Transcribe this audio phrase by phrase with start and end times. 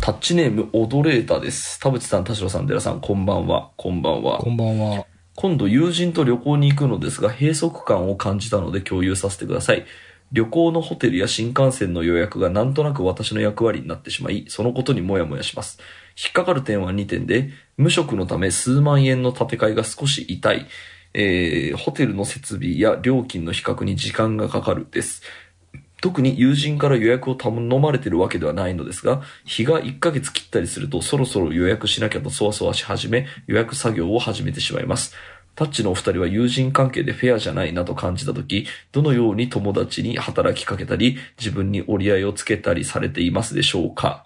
[0.00, 1.78] タッチネーム、オドレータです。
[1.78, 3.70] 田淵さん、田代さん、寺さん、こんばんは。
[3.76, 4.38] こんばんは。
[4.38, 5.04] こんばんは。
[5.36, 9.84] 今度友人と旅行に行くのですが、閉塞感を感じたので共有させてください。
[10.32, 15.78] 旅行のホテルや新幹線の予約がなんとなく私の役割になってしまい、そのことにもやもやします。
[16.16, 20.66] 引っかかる点は2点で、無職のため数万円の建て替えが少し痛い、
[21.12, 25.22] えー、ホテルの設備や料金の比較に時間がかかるです。
[26.00, 35.14] 特に友人から予約を頼まれてるわけではないのですが、日が1ヶ月切ったりするとそろそろ予約しなきゃとそわそわし始め、予約作業を始めてしまいます。
[35.56, 44.24] タッチのお二人は友人関係でフェアじゃないなと感じたとき、どのように友達に働きかけたり、自分に折り合いをつけたりされていますでしょうか？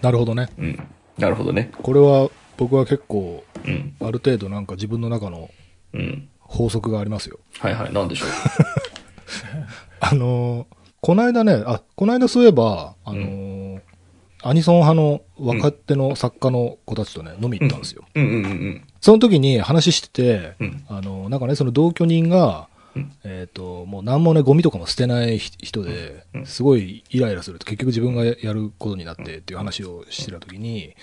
[0.00, 0.48] なるほどね。
[0.58, 0.82] うん。
[1.18, 1.70] なるほどね。
[1.82, 3.94] これは僕は結構、うん。
[4.00, 5.50] ある程度なんか自分の中の
[5.92, 6.28] うん。
[6.40, 7.38] 法則がありますよ。
[7.60, 7.92] はいはい。
[7.92, 8.28] なんでしょう？
[10.02, 10.66] あのー
[11.00, 13.80] この間ね、あ、この間そういえば、あのー
[14.44, 18.04] アニソン派の若手の作家の子たちとね、飲み行ったんですよ。
[18.16, 18.84] うんうんうんうん。
[19.00, 30.94] その時に話してて、うんあのーなんかね、その同居人が、うんえっ、と、もう何もね、ゴミとかも捨てない人で、うんすごいイライラすると結局自分がやることになってっていう話をしてた時に、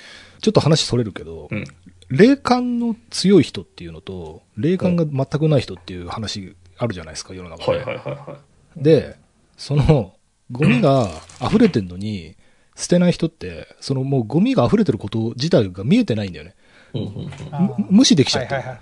[0.42, 1.64] ちょっと話それるけど、うん。
[2.10, 7.78] 霊感の強い人っていうのと、霊感が全くない人っていう話あるじゃないですか、世の中で。
[7.78, 8.38] はいはいはいは
[8.82, 9.16] で、
[9.58, 10.14] その、
[10.52, 11.10] ゴミが
[11.42, 12.36] 溢れてんのに、
[12.76, 16.56] 捨てない人って、そのもうゴミが溢れてること自体が見えてないんだよね。
[16.94, 17.00] い。
[17.00, 17.30] うんうん
[17.78, 18.56] む無視できちゃってる。
[18.56, 18.80] はいはい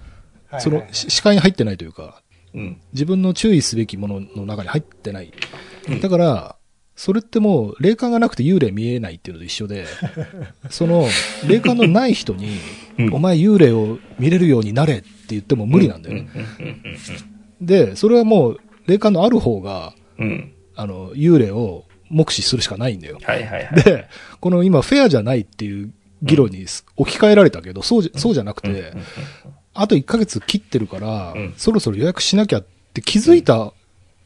[0.49, 0.61] はい。
[0.61, 2.21] その、し視界に入ってないというか。
[2.93, 5.31] 自分の注意すべきものの中に入ってない
[5.89, 6.01] うん。
[6.01, 6.55] だから、
[6.95, 9.85] それってもう、霊感がなくて幽霊見えないっていうのと一緒で、
[10.69, 11.05] その、
[11.47, 12.57] 霊感のない人に、
[12.97, 16.29] うんお前幽霊を見れるようになれって言っても無理なんだよね。
[17.61, 20.27] で、それはもう、霊感のある方が、うん。
[20.27, 20.53] うん。
[20.75, 23.19] あの、幽霊を目視するしかないんだよ。
[23.23, 23.83] はいはいはい。
[23.83, 24.07] で、
[24.39, 25.91] この今、フェアじゃないっていう
[26.23, 28.93] 議論に置き換えられたけど、そうじゃ、そうじゃなくて、
[29.73, 31.53] あと1ヶ月切ってるから、うん。
[31.57, 33.73] そろそろ予約しなきゃって気づいた、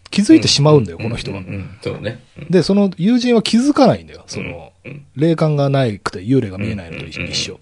[0.10, 1.40] 気づいてしまうんだよ、この人は。
[1.40, 1.46] うん。
[1.46, 1.54] うん。
[1.54, 2.24] うんそうね。
[2.38, 2.48] うん。
[2.50, 5.06] で、その友人は気づかないんだよ、その、うん。
[5.16, 7.60] 霊感がないくて幽霊が見えないのと一一緒。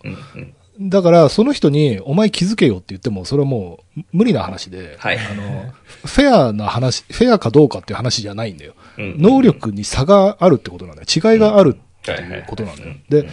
[0.79, 5.73] うんうんだから、その人に、お前気づけよって言っても、それはもう、無理な話で、はいあの、
[6.05, 8.75] フェアな話、フェアかどうかっていう話じゃないんだよ。
[8.97, 11.33] うん能力に差があるってことなんだよ。
[11.33, 13.03] 違いがあるってはいうことなんだようん。
[13.09, 13.29] で、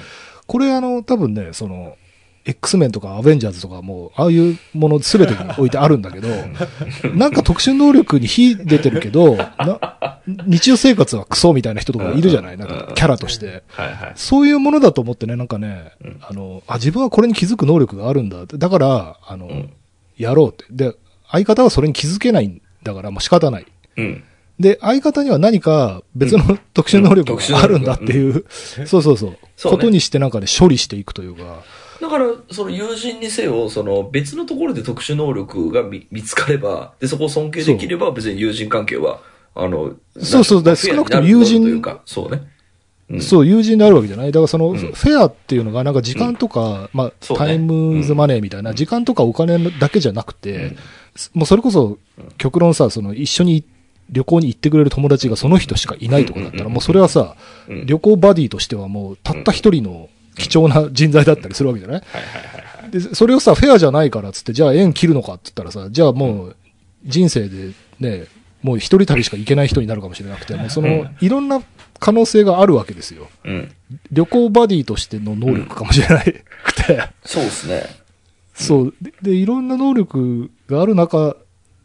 [0.47, 1.97] これあの、多分ね、その、
[2.47, 6.29] X メンとかアベンジャーズとかも、ああいうもの全てに置いてあるんだけど、
[7.15, 12.57] なんか特殊能力に火出てるけど、な日常生活はクソみたいな人とかいるじゃない？
[12.57, 13.63] なんかキャラとして。
[14.15, 18.47] そういうものだと思ってね、なんかねうん、あの、あ、自分はこれに気づく能力があるんだ。
[18.47, 19.71] だから、あのん、
[20.17, 20.65] やろうって。
[20.71, 20.95] で、
[21.31, 23.67] 相方はそれに気づけないんだから、まあ仕方ない。
[23.97, 24.23] うん。
[24.61, 27.39] で、相方には何か別の特殊能力うん。
[27.53, 27.63] が。
[27.63, 28.45] あるんだっていう、
[28.87, 29.77] そうそうそう、そうね。
[29.79, 31.63] ことにしてなんかね、処理していくというか、
[32.01, 39.21] だから、その友人にせよ、その別のところで特殊能力が見見つかれば、で、そこを尊敬できれば、別に友人関係は、
[39.55, 42.43] あの、そうそうだ少なくとも友人というか、そうね。
[43.09, 43.21] うん。
[43.21, 44.33] そう、友人であるわけじゃない？
[44.33, 44.77] だからその、ん。
[44.77, 47.47] フェアっていうのがなんか時間とか、まあ、そうね。
[47.47, 50.77] タイムズマネーみたいな、時間とかお金だけじゃなくて、
[51.33, 51.99] もうそれこそ、
[52.37, 53.65] 極論さ、その一緒に
[54.11, 57.37] 旅行に行ってくれる友達がその人しかいないとかだったら、もうそれはさ、
[57.69, 57.87] うん。
[57.87, 62.01] 旅行バディとしてはもうたった一人の貴重な人材だったりするわけじゃない？
[62.01, 62.49] はいはいは
[62.81, 62.91] いはい。
[62.91, 66.57] で、それをさ、フェアじゃないからっつって、じゃあ縁切るのかって言ったらさ、じゃあもう、
[67.05, 68.27] 人生でね、
[68.63, 71.63] もう一人旅しか行けない人になるかもしれなくて、もうその、いろんな
[71.99, 73.29] 可能性があるわけですよ。
[73.45, 73.73] うん。
[74.11, 76.33] 旅行バディとしての能力かもしれなく
[76.87, 77.85] て、そうですね。
[78.55, 78.95] そう。
[79.01, 81.37] でで、いろんな能力がある中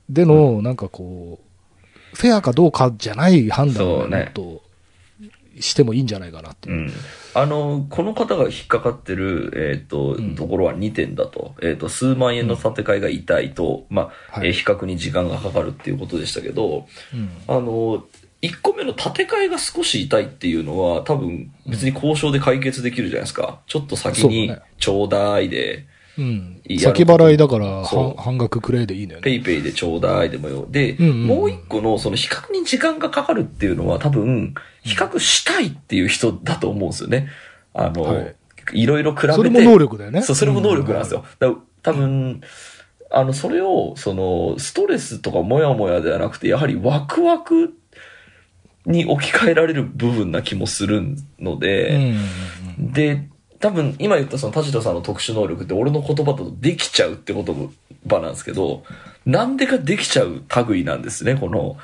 [0.09, 4.61] での、なんかこう、フェアかどうかじゃない判断をもっと
[5.61, 6.79] してもいいんじゃないかなっていうう。
[6.87, 6.91] ん。
[7.33, 11.55] あの、この方が引っかかってる、えっ、と、うんところは2点だと。
[11.61, 18.03] えっ、と、数万円の建て替えが痛いと、まあ、はいえー比較に時間がかかるっていうことでしたけど、うんあの、
[18.41, 23.59] 1個目の建て替えが少し痛いっていうのは、多分別に交渉で解決できるじゃないですか。
[23.67, 25.85] ちょっと先にちょうだいで、
[26.17, 26.75] うんい。
[26.75, 29.23] や先払いだから、半半額くれでいいのよね。
[29.23, 30.67] ペイペイでちょうだいでもよ。
[30.69, 34.53] で、うんうんうんもう一個のその比較に時間がかかるっていうのは多分、
[34.83, 37.29] 比較したいっていう人だと思うんですよね。
[37.73, 38.35] あの、はい
[38.73, 39.33] い、ろいろ比べて。
[39.33, 40.21] それも能力だよね。
[40.21, 41.25] そう、それも能力なんですよ。
[41.39, 42.41] だから多分、
[43.09, 47.73] あの、それを、その、ストレスとかモヤモヤではなくて、やはりワクワク
[48.85, 51.01] に置き換えられる部分な気もする
[51.39, 51.59] のうん。
[51.59, 52.03] で、うん
[52.79, 53.27] うんで、
[53.61, 57.45] 多分今言ったその田代さんの特殊能力って俺の言葉だとできちゃうって言
[58.07, 58.83] 葉なんですけど、
[59.25, 61.77] なんでかできちゃう類なんですね、この、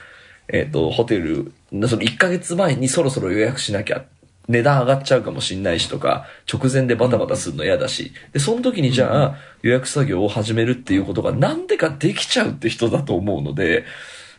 [0.50, 4.06] えっ、と、ホテル、その1ヶ月前にそろそろ予約しなきゃ。
[4.48, 13.84] 値段上がっちゃうかもしんないしとか、直前でバタバタするの嫌だし、で、その時にじゃあ予約作業を始めるっていうことがなんでかできちゃうって人だと思うので、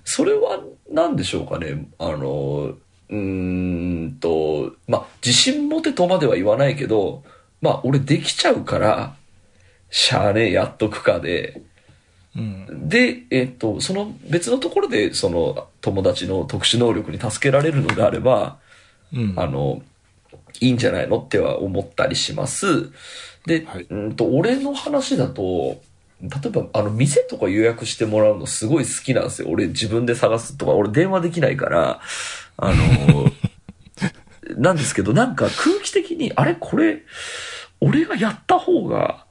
[0.04, 1.88] それは何でしょうかね。
[1.98, 2.74] あの、
[3.10, 7.22] うーんと、まあ、自信持てとまでは言わないけど、
[7.60, 9.16] まあ、俺できちゃうから、
[9.90, 11.62] しゃあねえ、やっとくかで、
[12.36, 12.88] うん。
[12.88, 18.58] で、えっと、その別のところで、その友達の特殊能力に助けられるのであれば、
[19.12, 19.34] うん。
[19.36, 19.82] あの、
[20.60, 22.90] いいんじゃないのっては思ったりします。
[23.46, 25.80] で、はいうんと、俺の話だと、
[26.20, 29.48] 例えば、あの、店とか予約してもらうのすごい好きなんですよ。
[29.50, 32.00] 俺自分で探すとか、俺電話できないから、
[32.58, 33.32] あの、
[34.58, 37.02] なんですけど、なんか空気的に、あれこれ、
[37.80, 39.24] 俺がやった方が、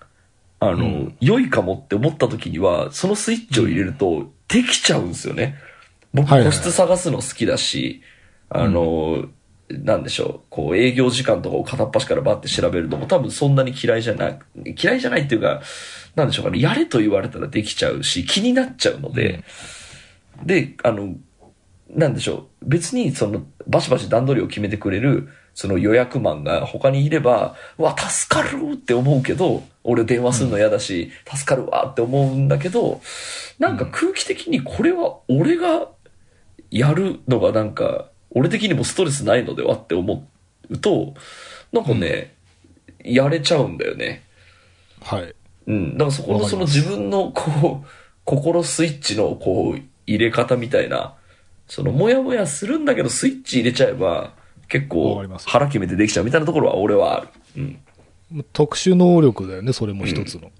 [0.60, 1.16] あの、うん。
[1.20, 5.56] 良いかもって思った時には、そのスイッチを入れると、できちゃうんですよね。
[6.14, 8.02] 僕、はいはい個室探すの好きだし、
[8.50, 9.28] あの、
[9.70, 14.40] なんでしょう、こう営業時間とかを片っ端からバッて調べるのも多分そんなに嫌いじゃない、
[14.82, 15.62] 嫌いじゃないっていうか、
[16.16, 19.44] なんでしょうかね、やれと言われたらできちゃうし、気になっちゃうので、
[20.44, 21.16] で、あの、
[21.90, 33.02] なんでしょう、別にその、バシバシ段取りを決めてくれる、その予約マンが他にいれば、うわ、助かるって思うけど、俺電話するの嫌だし、助かるわって思うんだけど、
[33.58, 35.88] なんか空気的にこれは俺が
[36.70, 40.28] やるのがなんか、俺的にもストレスないのではって思
[40.70, 41.14] うと、
[41.72, 42.36] なんかね、
[43.04, 44.24] やれちゃうんだよね。
[45.02, 45.34] はい。
[45.68, 45.94] うん。
[45.94, 47.88] だからそこのその自分のこう、
[48.26, 51.16] 心スイッチのこう、入れ方みたいな、
[51.68, 54.34] そのもやもやするんだけどスイッチ入れちゃえば、
[54.68, 57.28] 結わ構腹決めてできちゃうみたいなところは俺はある。
[57.58, 57.80] うん。
[58.54, 60.52] 特殊能力だよね、それも一つの。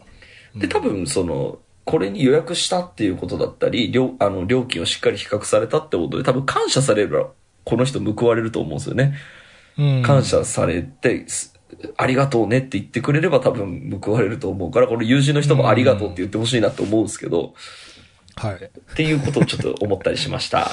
[0.56, 7.30] で、多分その、これに予約したっていうことだったり、料あの料金をしっかり比較されたってことで、多分感謝されれば、
[7.64, 9.14] この人報われると思うんですよね。
[9.78, 10.04] うん。
[10.04, 11.54] 感謝されて、す
[11.98, 17.54] ありがとうねって言ってくれれば多分報われると思うから、この友人の人もありがとうって言ってほしいなって思うんですけど、
[18.38, 18.56] はい。
[18.56, 20.70] っていうことをちょっと思ったりしました。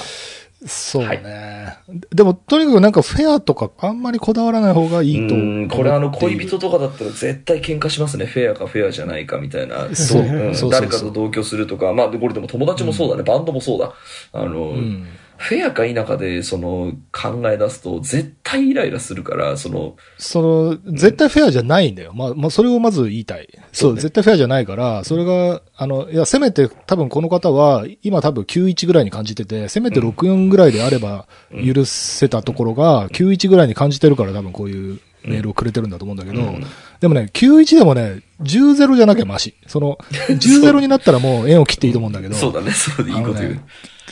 [0.65, 1.77] そうね。
[2.11, 5.65] でも、とにかくなんかフェアとかあんまりこだわらない方がいいとう思っている。
[5.65, 8.25] んこれあの恋人とかだったら絶対喧嘩しますね。
[8.25, 9.93] フェアかフェアじゃないかみたいな。
[9.95, 11.93] そうどんそうそうそう誰かと同居するとか。
[11.93, 13.23] まあ、でこれでも友達もそうだね。
[13.23, 13.93] バンドもそうだ。
[14.31, 15.07] あの、うん。
[15.37, 22.13] フェアか否かで、その、考え出すと、絶対イライラするから、その、その、絶対フェアじゃないんだよ。
[22.13, 23.47] まあ、まあ、それをまず言いたい。
[23.71, 24.01] そう、ね。
[24.01, 36.63] 絶対フェアじゃないから、それが、あの、いや、せめて、多分この方は、今多分91ぐらいに感じてて、せめて64ぐらいであれば、許せたところが、91ぐらいに感じてるから多分こういうメールをくれてるんだと思うんだけど、うん。
[36.99, 39.55] でもね、91でもね、10-0じゃなきゃマシ。
[39.67, 39.97] その、
[40.29, 43.59] 10-0になったらもう縁を切っていいと思うんだけど、 そうだね、そうでいいこと言う。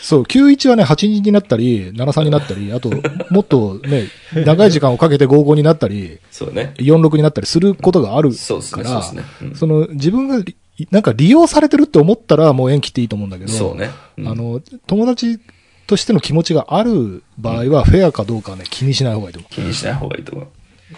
[0.04, 2.92] そう、91はね、82になったり、73になったり、あと、
[3.30, 4.10] もっとね、
[4.46, 6.74] 長い時間をかけて55になったり、そうね。
[6.78, 9.50] 46になったりすることがあるそうですね、から、そうですね。
[9.50, 10.58] うんその、自分がり、
[10.92, 13.92] なんか利用されてるって思ったらもう縁切っていいと思うんだけど、そうね。
[14.18, 15.40] うんあの、友達
[15.88, 20.48] としての気持ちがある場合は、フェアかどうかはね、気にしない方がいいと思気にしない方がいいと思う。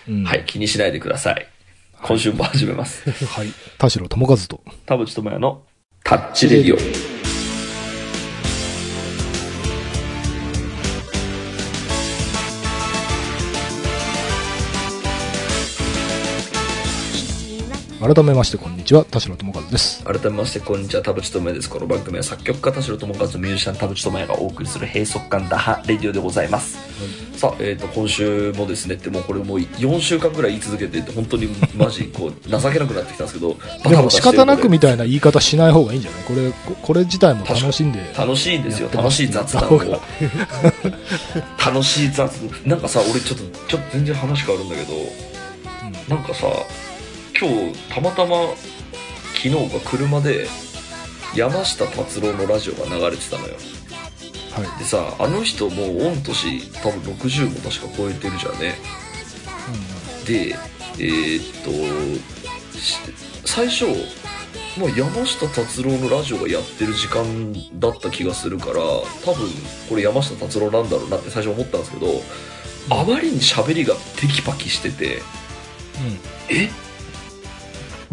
[0.08, 0.12] う。
[0.12, 1.48] うんはい、気にしないでください。
[2.02, 3.08] 今週も始めます。
[3.12, 3.48] はい。
[3.78, 4.62] 田代智和と。
[4.88, 5.62] 田淵智也の
[6.04, 7.15] タッチレディオ。
[18.14, 19.04] 改めまして、こんにちは。
[19.04, 20.04] 田代智和です。
[20.04, 21.02] 改めまして、こんにちは。
[21.02, 21.68] 田淵智也です。
[21.72, 26.78] この番組は作曲家田代智和、ミュージシャン田淵智也がお送りする閉塞感打破レディオでございます。
[27.36, 33.58] さあ、えっ、と、今週もですねって、もうこれもう4週間ぐらい言い続けてて、本当にマジ、こう、情けなくなってきたんですけど、
[33.90, 36.24] でも仕方なくみたいな言い方しない方がいいんじゃない？
[36.26, 38.00] これ、ここれ自体も楽しんで。
[38.16, 39.80] 楽しいんですよ楽しい雑談を
[41.58, 42.32] 楽しい雑
[42.68, 44.94] なんかさ俺ちょっとちょっと全然話変わるんだけど
[46.16, 46.46] なんかさ
[47.40, 48.36] 今日たまたま
[49.36, 50.48] 昨日か車で
[51.36, 53.56] 山下達郎のラジオが流れてたのよ。
[54.54, 54.80] はい。
[54.80, 58.76] でさあの人もう御年多分60も確か超えてるじゃんね
[60.26, 60.56] で
[60.98, 62.98] えーっとし
[63.44, 63.86] 最初
[64.80, 68.76] もう山下達郎のラジオがやってる時間だった気がするから
[69.26, 69.50] 多分
[69.90, 72.08] これ山下達郎なんだろうなって最初思ったんですけど
[72.92, 75.22] あまりに喋りがテキパキしてて
[76.50, 76.70] え？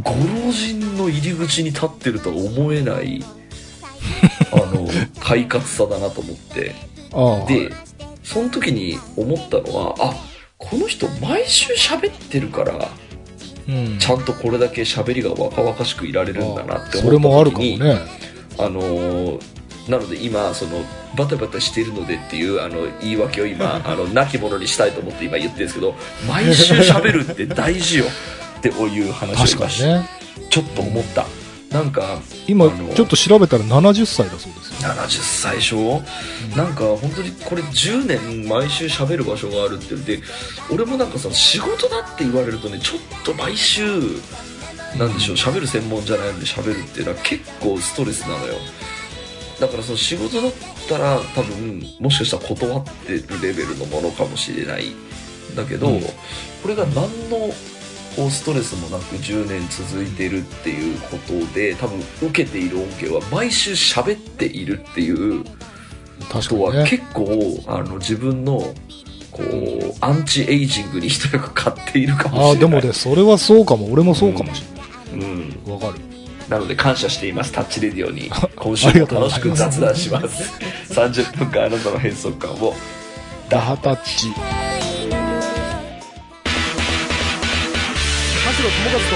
[0.03, 3.23] ご老人の入り口に立ってるとは思えない
[4.53, 4.89] あの
[5.21, 6.75] 快活さだなと思って。
[7.49, 7.73] で、
[8.23, 10.15] その時に思ったのはあ
[10.57, 12.89] この人毎週喋ってるから
[13.69, 13.99] うん。
[13.99, 17.99] ちゃんとこれだけ喋りが若々しくいられるんだなって思った時にそれもあるかもね。
[18.59, 19.43] あのー
[19.89, 20.85] なので今その
[21.17, 25.95] バタバタしているのでっていうあの言い訳を今 あの亡き者にしたいと思って今言ってるんですけど
[26.29, 28.05] 毎週喋るって大事よ
[28.69, 30.09] っていう話を今確かにね。
[30.51, 31.27] ちょっと思った。
[31.71, 34.91] なんか今ちょっと調べたら70歳だそうですよ。
[34.91, 36.03] 70歳でしょ、
[36.55, 40.21] なんか本当にこれ10年毎週喋る場所があるって言って
[40.71, 43.83] 俺もなんかさ仕事だって言われるとねちょっと毎週
[44.99, 48.55] なんでしょう喋る専門じゃないので喋るっていうのは結構ストレスなのよ。
[49.59, 50.53] だからその仕事だっ
[50.89, 54.95] たら多分もしかしたら断ってるレベルのものかもしれない
[55.57, 56.03] だけど、うん。
[56.63, 56.95] これが何
[57.31, 57.51] の
[58.17, 65.45] こうストレスもなく10年続いてるっていうことで多分受けている恩恵は毎週喋っているっていう
[66.21, 66.79] 人確かにね。
[66.81, 68.73] は結構あの自分の
[69.31, 73.91] こうアンチエイジングに一役買っているかもしれないああ、でもね、それはそうかも。
[73.91, 74.63] 俺もそうかもし
[75.13, 75.73] うんれない。
[75.73, 76.13] わかる。
[76.51, 80.53] なので感謝していますタッチレディオに 今週も楽しく雑談します
[80.93, 82.75] 30分間あなたの変則感を
[83.49, 84.62] ダハタッチ。
[88.63, 89.11] 田代友和と。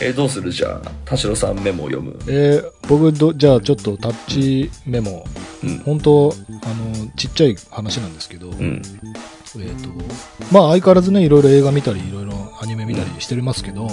[0.00, 0.52] えーどうする？
[0.52, 2.16] じゃあ田代さんメモを読む。
[2.28, 5.26] えー僕ど、じゃあちょっとタッチメモ、
[5.64, 5.78] うん。
[5.78, 6.32] 本当
[6.62, 8.80] あの、ちっちゃい話なんですけど、うん。
[9.58, 9.88] えっ、と、
[10.52, 12.32] まあ相変わらずね、いろいろ映画見たり、いろいろ
[12.62, 13.88] アニメ見たりしてますけど、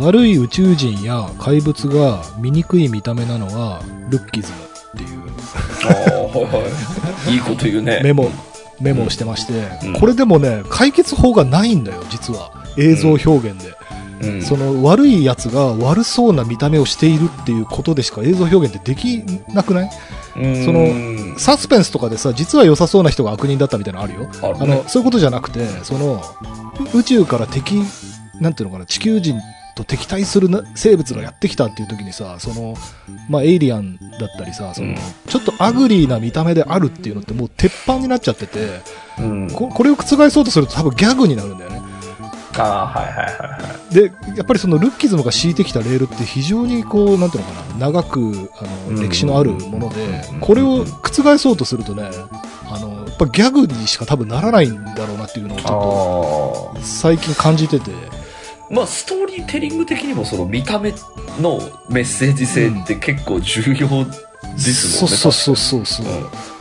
[0.00, 4.58] 悪い宇宙人や怪物が醜い見た目なのは、ルッキズム
[5.02, 5.20] っていう
[7.32, 8.02] いいこと言うね。
[8.04, 8.30] メモ、
[8.80, 9.92] メモをしてまして、うん。
[9.94, 12.52] これでもね、解決法がないんだよ、実は。
[12.76, 13.74] 映像表現で。
[14.22, 14.42] うん。
[14.42, 19.90] その悪いやつが悪そうな見た目をしているっていうことでしか映像表現ってできなくない？
[20.36, 20.64] うん。
[20.64, 24.28] そのサスペンスとかでさ、実は良さそうな人が悪人だったみたいなのあるよ。
[24.42, 24.74] あるね。
[24.74, 26.22] あの、そういうことじゃなくて、その、
[26.94, 27.82] う宇宙から敵、
[28.40, 29.38] なんていうのかな、地球人
[29.74, 32.74] と敵対するな生物がやってきたっていう時にさ、その、
[33.28, 34.96] まあ、エイリアンだったりさ、その、うん。
[35.28, 38.80] ちょっと uglyな見た目であるっていうのってもう鉄板になっちゃってて、
[39.18, 39.50] うん。
[39.50, 41.82] ここれを覆そうとすると多分ギャグになるんだよね。
[42.56, 43.94] ああはいはいはいはい。
[43.94, 48.96] で、やっぱりそのルッキズムが敷いてきたレールって非常にこう、なんていうのかな、長く、あうん。
[48.96, 52.08] の、歴史のあるものでうん、これを覆そうとするとね、
[52.70, 57.90] あの、やっぱギャグにしか多分ならないんだろうなっていうのをちょっあと最近感じてて、
[58.74, 60.92] まあストーリーテリング的にもその見た目
[61.40, 64.16] のメッセージ性って結構重要ですもんね、
[64.58, 66.06] そうそうそうそうそう。
[66.06, 66.54] うん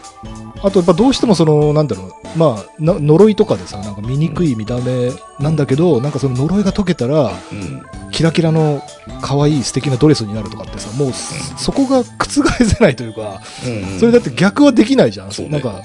[0.63, 7.84] あとやっぱどうしてもその、なんだろう、まあ、な呪いとかでさ、なんか醜い見た目なんだけど、なんかその呪いが解けたら、うん。
[8.12, 8.82] キラキラの
[9.22, 15.32] 可愛い素敵なドレスになるとかってさ、もうそこが覆せないというか、うんそれだって逆はできないじゃん。
[15.32, 15.51] そうね。
[15.51, 15.82] なんか、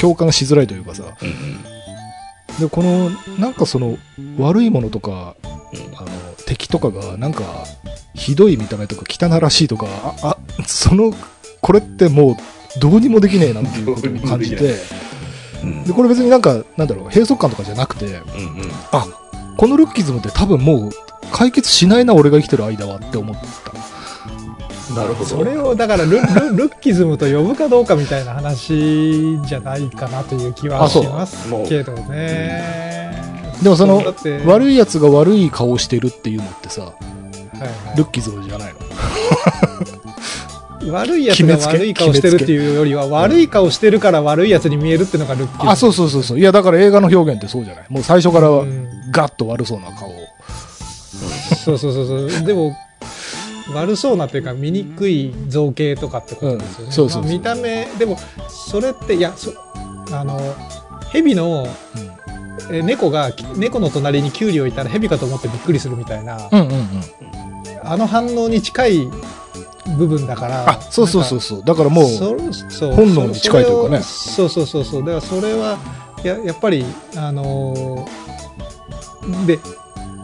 [0.00, 1.02] 共感しづらいというかさ。
[1.02, 2.60] うんうん。
[2.60, 3.98] で、この、なんかその、
[4.38, 5.53] 悪いものとか、うん
[5.96, 6.08] あの、
[6.46, 7.42] 敵とかが、なんか、
[8.14, 11.12] ひどい見た目とか汚らしいとか、あ、あその、
[11.60, 14.74] これってもう、どうにもできねえなっていうことを感じて、
[15.62, 15.84] うん。
[15.84, 18.24] で、これ別になんか、なんだろう、閉塞感とかじゃなくて、うんうん。
[18.92, 19.06] あ、
[19.56, 20.90] このルッキズムって多分もう、
[21.32, 23.64] 解決しないな、俺が生きてる間はって思った。
[24.94, 25.30] なるほど。
[25.30, 26.18] それをだからルル
[26.56, 33.23] ルッキズムと呼ぶかどうかみたいな話じゃないかなという気はしますけどね。
[33.62, 34.02] でもその
[34.46, 36.98] 悪い奴が悪い顔してるっていうのってさ、はいは
[37.94, 38.80] いルッキズムじゃないの？
[40.92, 45.70] 悪いやつが悪い顔してるっていうよりは、悪い顔してるから悪いやつに見えるっていうのがルッキズム。
[45.70, 46.38] あ、そうそうそうそう。
[46.38, 47.86] いや、だから映画の表現ってそうじゃない。
[47.88, 50.14] もう最初からうんガッと悪そうな顔を。
[51.64, 52.44] そうそうそうそう。
[52.44, 52.76] でも、
[53.72, 56.84] 悪そうなっていうか、醜い造形とかってことですよね。
[56.86, 58.18] うんそうそうそうまあ見た目、でも、
[58.48, 59.52] それって、いや、そ
[60.10, 60.38] あの、
[61.12, 61.66] 蛇の、
[62.70, 66.80] え猫が、猫の隣にキュウリをいたら蛇かと思ってびっくりするみたいな、うんうんうんうん。
[67.82, 69.08] あの反応に近い
[69.98, 70.70] 部分だから。
[70.70, 71.64] あ、そうそうそうそう。
[71.64, 72.04] だからもう、
[72.94, 75.78] 本能に近いというかねそうそうそうそうだからそれは
[76.22, 76.84] ややっぱり
[77.16, 79.58] あのーで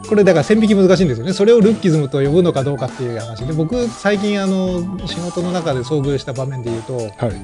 [0.08, 7.34] これだから線引き難しいんですよねそれをルッキズムと呼ぶのかどうかっていう話で僕最近あの仕事の中で遭遇した場面で言うとはい。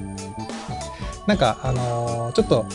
[1.27, 2.67] なんかあのーちょっと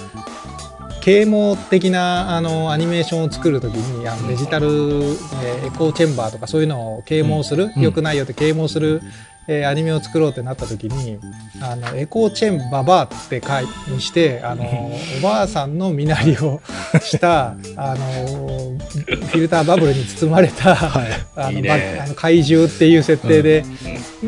[1.02, 7.82] 啓蒙的なあのアニメーションを作るときにあのデジタル、えーエコーチェンバーとかそういうのを啓蒙する、うん。
[7.82, 9.02] 良くないよって啓蒙する、
[9.48, 11.18] えーアニメを作ろうってなったときに
[11.62, 16.62] あのエコーチェンババアって書いにしてあのおばあさんの身なりを
[17.02, 21.12] したあのフィルターバブルに包まれた、はい。
[21.36, 21.70] あのいいね。
[21.98, 23.66] ばあの怪獣っていう設定で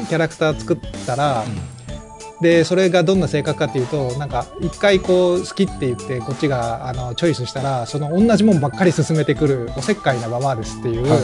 [0.10, 1.44] キャラクター作ったら、
[2.43, 11.19] でそれがどんな性格かっていうとなんか一回こう好きって言ってこっちがあのチョイスしたらその同じもんばっかり進めてくるおせっかいなババアですっていうはい。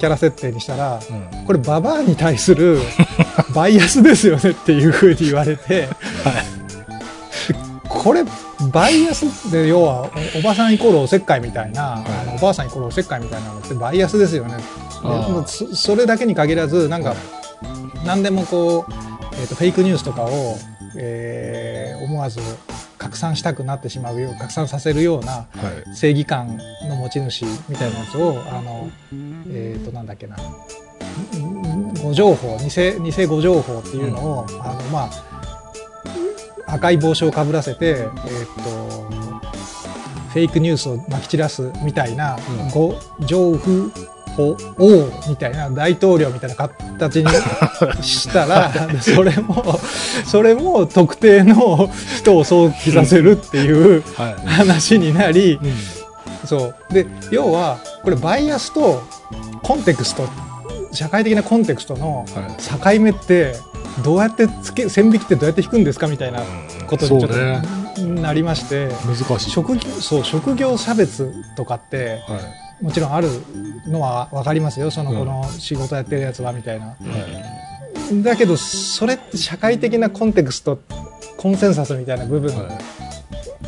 [0.00, 1.44] キャラ設定にしたら、うん。
[1.44, 2.78] これババアに対する
[3.54, 5.88] バイアスですよねっていうふうに言われて、
[7.86, 8.24] これ
[8.72, 12.02] バイアスで要はおおばさんイコールおせっかいみたいな、はい。
[12.22, 14.56] あのおばあさんイコールおせっかいみたいなのってバイアスですよね
[15.74, 17.14] それだけに限らずなんか
[18.04, 19.09] 何でもこう、
[19.40, 20.56] えー、とフェイクニュースとかを、
[20.96, 22.40] えー思わず
[22.98, 25.46] 拡散したくなってしまうよう拡散させるようなは
[25.86, 25.94] い。
[25.94, 28.90] 正義感の持ち主みたいなやつをあの
[29.48, 30.36] えっ、となんだっけな。
[32.02, 32.68] 誤情報偽
[33.10, 35.10] 偽誤情報っていうのを、あのま
[36.66, 39.10] あ赤い帽子をかぶらせてえっ、と
[40.30, 42.68] フェイクニュースをまき散らすみたいな、うん。
[42.70, 43.90] 誤情報
[44.38, 44.56] 王
[45.28, 47.28] みたいな大統領みたいな形に
[48.02, 48.70] したら
[49.00, 49.80] それも
[50.26, 54.48] それも特定の人を想起させるっていうはい。
[54.48, 55.72] 話になり、うん
[56.46, 59.02] そうで要はこれバイアスと
[59.62, 60.26] コンテクスト
[60.90, 62.96] 社会的なコンテクストのはい。
[62.96, 63.54] 境目って
[64.02, 66.40] どうやってつけ線引きってどうやって引くんですかみたいな
[66.86, 67.62] ことにちょっとね
[68.22, 69.50] なりまして、難しい。
[69.50, 72.40] 職業そう職業差別とかってはい。
[72.80, 73.28] もちろんある
[73.86, 76.86] のは分かりますよそのうんこの仕事やってるやつはみたいな。
[76.86, 76.94] は
[78.12, 78.22] い。
[78.22, 80.80] だけどそれって社会的なコンテクスト
[81.36, 82.78] コンセンサスみたいな部分はい。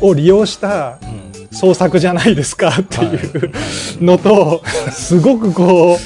[0.01, 3.15] を利用したうん創作じゃないですかってい
[3.45, 3.51] う
[4.01, 5.97] のと、すごくこう、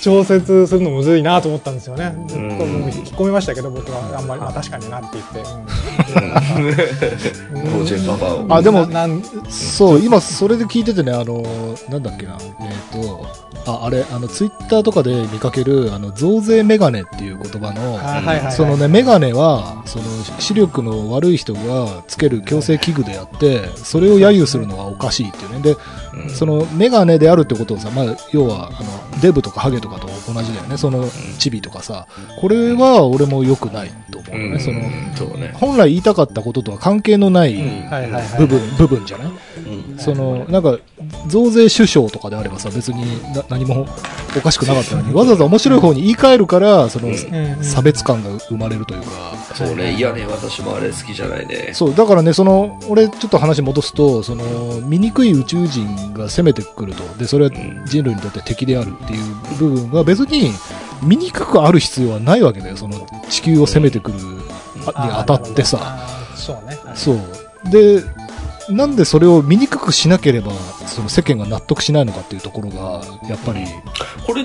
[0.00, 2.08] 調節するのむずいなと思ったんですよね。
[2.08, 2.26] ん。
[2.26, 4.18] これもう引っ込めましたけど、僕は。
[4.18, 5.40] あんまり、まあ確かになって言って。
[8.40, 8.52] うん。
[8.52, 11.42] あでもななんそう、今それで聞いててね、あの、
[11.88, 13.26] なんだっけな、えっ、と、
[13.66, 20.04] あ、あれ、あの、ツイッターとかで見かける、あの、増税メガネっていう言葉の、あはいはいはいそのね、メガネは、その、
[20.38, 25.60] 視力の悪い人がつける矯正器具であって、それを揶揄するのはおかしいっていうね。
[25.60, 25.76] で、
[26.14, 26.30] うん。
[26.30, 28.82] その、メガネであるってことをさ、まあ、要は、あ
[29.14, 30.76] の、デブとかハゲとかと同じだよね。
[30.76, 32.06] その、チビとかさ、
[32.40, 34.44] これは俺も良くないと思うね。
[34.52, 34.60] うん。
[34.60, 34.80] その、
[35.16, 35.52] そうね。
[35.54, 37.54] 本来言いたかったこととは関係のない。
[38.38, 39.28] 部分、部分じゃない？
[39.28, 39.98] うん。
[39.98, 40.78] その、なんか、
[41.28, 43.02] 増税首相とかであればさ、別に
[43.34, 43.86] な何も
[44.36, 47.08] おかしくなかったのに、 わざわざ面白い方に言い換えるから、その、
[47.62, 49.08] 差別感が生まれるというか、
[49.54, 49.94] そうね。
[49.94, 51.70] いやね私もあれ好きじゃないね。
[51.72, 54.44] そう、だからね、その、俺ちょっと話戻すと、その、
[54.86, 57.50] 醜い宇宙人が攻めてくると、で、それは
[57.86, 60.52] 人類にとって敵であるっていう部分が別に、
[61.02, 64.18] 醜くある必要はないわけだよ、その、地球を攻めてくる
[64.94, 65.98] あに当たってさ。
[66.34, 66.78] そうね。
[66.84, 67.18] はいそう。
[67.70, 68.02] で、
[68.68, 70.52] なんでそれを醜くしなければ、
[70.86, 73.66] その世間が納得しないのかっていうところが、やっぱり、
[74.26, 74.44] これ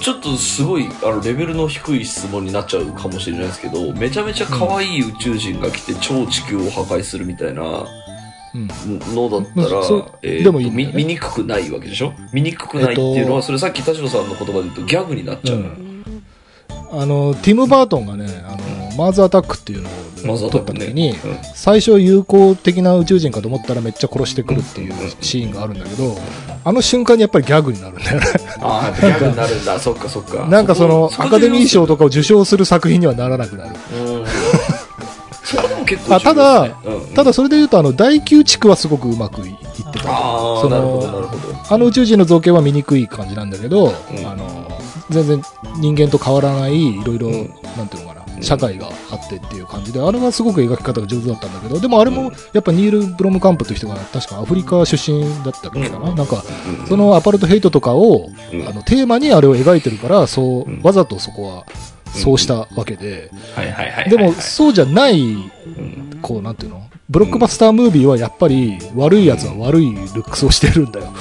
[0.00, 7.86] ちょっとすごいあのレベルの低い質問になっちゃうかもしれないですけどめちゃめちゃ可愛い宇宙人が来て超地球を破壊するみたいなうん。
[8.54, 12.12] のだったら、そうえーとでもいいね見見にくくないわけでしょ？
[12.32, 15.64] 見にくくないっていうのは、それさっき田代さんの言葉で言うとギャグになっちゃう、
[16.92, 18.58] あの、ティム・バートンがね、あの、
[18.96, 19.82] マーズ・アタックっていう
[20.24, 21.16] のを撮った時に、うん
[21.54, 26.16] 最初友好的な宇宙人かと思ったらめっちゃ殺してくるっていうシーンがあるんだけど、
[26.62, 28.26] あの瞬間にやっぱりギャグになるんだよね。
[28.60, 29.78] ああ、 ギャグになるんだ。
[29.80, 30.46] そっかそっか。
[30.46, 32.00] なんかその、こアカデミー賞とか。
[32.00, 33.70] かを受賞する作品にはならなくなる。
[35.44, 35.60] うん。
[35.60, 39.56] そこでも結構あただ重要ですね、うんただそれで言うと、あの、第9地区はすごくうまくいいっ
[39.92, 40.10] てた。
[40.10, 41.74] ああ、そのなるほど、なるほど。
[41.74, 43.92] あの宇宙人の造形は醜い感じなんだけど、ん。
[44.26, 44.68] あの、
[45.10, 45.42] 全然
[45.76, 47.54] 人間と変わらない、いろいろ、うん。
[47.76, 56.16] なんていうのかな、うん社会があってっていう感じで、あれはすごく描き方が上手だったんだけど、でもあれも、やっぱニール・ブロムカンプという人が、確かアフリカ出身だったっけかな、うん。
[56.16, 56.42] なんか、
[56.80, 56.86] うん。
[56.86, 58.68] そのアパルトヘイトとかを、うん。
[58.68, 60.80] あの、テーマにあれを描いてるから、そう、うん。
[60.82, 61.64] わざとそこは、
[62.14, 63.30] そうしたわけで。
[64.08, 66.82] でも、そうじゃない、うんこう、なんていうの？
[67.10, 71.12] ブロックバスタームービーはやっぱり悪い奴は悪いルックスをしてるんだよ。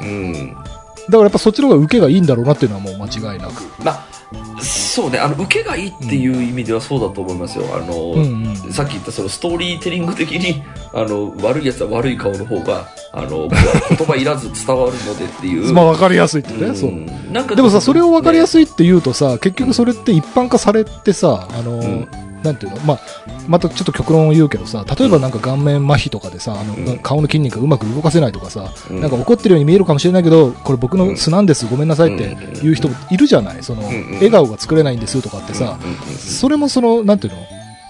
[0.00, 0.54] うん。
[0.54, 0.64] だか
[1.10, 3.62] らやっぱそっちの方が受けがいいんだろうなっていうのはもう間違いなく。
[3.82, 7.64] まあ、そうね、あの、受けがいいっていう意味ではそうだと思いますよ。
[7.74, 8.72] あの、うんうん。
[8.72, 10.62] さっき言ったそのストーリーテリング的に、
[10.94, 15.70] あの、悪い奴は悪い顔の方が、あの、言葉いらず伝わるのでっていう。
[15.74, 16.76] まあ分かりやすいってね、うん。
[16.76, 16.92] そう。
[17.32, 18.46] なんかでもさ、それを分かりやい。
[18.46, 22.08] すいって言うとさ、結局それって一般化されてさ、あの、ん。
[22.42, 22.78] なんていうの？
[22.84, 23.00] まあ、
[23.46, 26.98] またちょっと極論を言うけどさ、例えばなんか顔面麻痺とかでさ、あの、うん。
[26.98, 29.00] 顔の筋肉がうまく動かせないとかさ、うん。
[29.00, 33.58] なんか怒ってるように見えるかもしれないけど、これ僕の素なんです、ごめんなさいって言う人いるじゃない？
[33.60, 33.82] その、
[34.14, 35.78] 笑顔が作れないんですとかってさ、
[36.18, 37.38] それもその、なんていうの？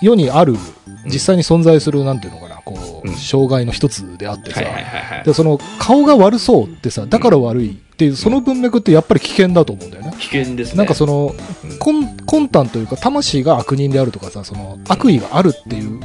[0.03, 0.57] 世にある、
[1.07, 2.42] 実際に存在する、なんていうの？
[2.65, 5.25] こう、うん障害の一つであってさ、はいはいはいはい。
[5.25, 10.15] で、その、顔が悪そうってさ、だから悪いっていう、その文脈ってやっぱり危険だと思うんだよね。
[10.19, 10.79] 危険ですね。
[10.79, 16.01] なんかそのうん、魂魂胆というか、魂が悪人であるとかさ、その、悪意があるっていう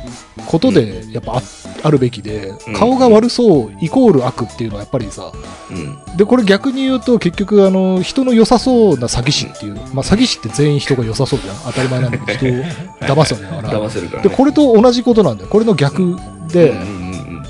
[0.45, 1.41] ことで、やっぱあ
[1.84, 5.32] あるべきでうん、顔が悪そう、イコール悪っていうのはやっぱりさ、
[5.71, 6.17] うん。
[6.17, 11.56] で、これ逆に言うと、結局、あの、人の良さそうな詐欺師っていう、まあ、詐欺師って全員人が良さそうじゃん。
[11.65, 13.88] 当たり前なんだけど、 人を騙すわけだから。
[13.88, 14.36] 騙せるから、で、ね。
[14.36, 15.50] これと同じことなんだよ。
[15.50, 16.17] これの逆
[16.52, 16.76] で、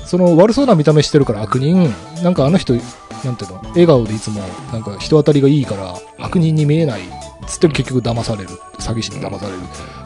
[0.06, 2.74] その悪そうな見た目してるから悪人、なんかあの人、
[3.24, 4.40] なんていうの、笑顔でいつも、
[4.72, 7.00] なんか人当たりがいいから、悪人に見えない、
[7.46, 8.50] つって結局騙される。
[8.78, 9.58] 詐欺師に騙される。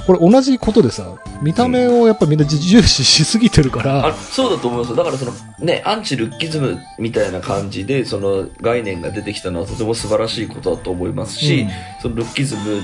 [0.07, 4.91] これ同じことでさ、見た目をやっぱみんな重視しすぎてるから、あそうだと思います。
[4.91, 11.71] よだからそのねアンチルッキズムみたいな感じでその概念が出てきたのはとても素晴らしいことだと思いますし、うん。
[12.01, 12.83] そのルッキズム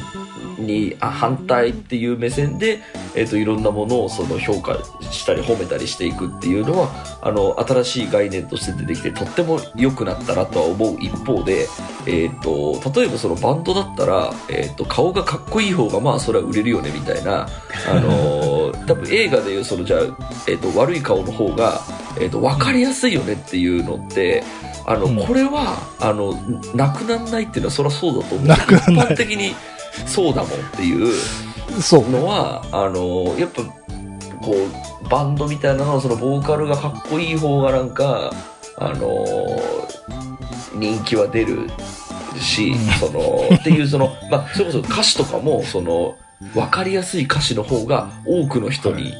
[0.59, 2.81] にあ反対っていう目線で、
[3.15, 4.77] えー、といろんなものをその評価
[5.11, 6.91] したり褒めたりしていくっていうのは
[7.23, 11.69] あの新しい概念として出てきてとっても良くなったなとは思う一方で、
[12.07, 17.08] えー、と例えばそのバンドだったら、えー、と顔がかっこいい方がまあそれは売れるよねみたいな、
[17.89, 20.01] あのー多分映画でいうそのじゃあ、
[20.49, 21.81] えー、と悪い顔の方が、
[22.19, 24.43] えー、と分かりやすいよねっていうのって
[24.87, 25.17] あの、うん。
[25.19, 26.33] これはあの
[26.75, 28.47] なくならないっていうのはそりゃそうだと思う。
[28.47, 29.55] なくな一般的に
[30.07, 31.13] そうだもんっていう。
[32.11, 33.63] のはあのやっぱ
[34.41, 34.55] こ
[35.05, 38.33] うバンドみたいなのはそのボーカルがかっこいい方がなんか
[38.79, 39.27] あの
[40.75, 41.69] 人気は出る
[42.41, 42.79] し、うん。
[42.99, 46.17] そのっていうそのまあそれこそ歌詞とかもその
[46.55, 49.15] 分かりやすい歌詞の方が多くの人に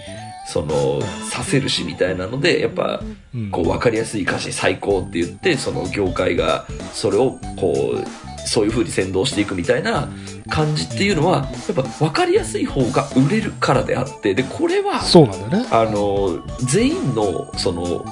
[0.47, 3.03] そのさせるしみたいなのでやっぱ
[3.35, 10.09] うんこう分かりやすい歌詞最高って言ってその業界がそれをこうそういう風に先導していくみたいな
[10.49, 15.69] 感じっていうのはやっぱ分かりやすい方が売れるからであってでこれはそうなんだよね。
[15.71, 18.07] あの全員のその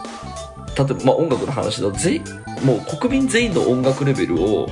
[0.77, 1.99] 例えば、まあ、音楽の話だと
[2.67, 4.69] もう国民全員の音楽レベルを、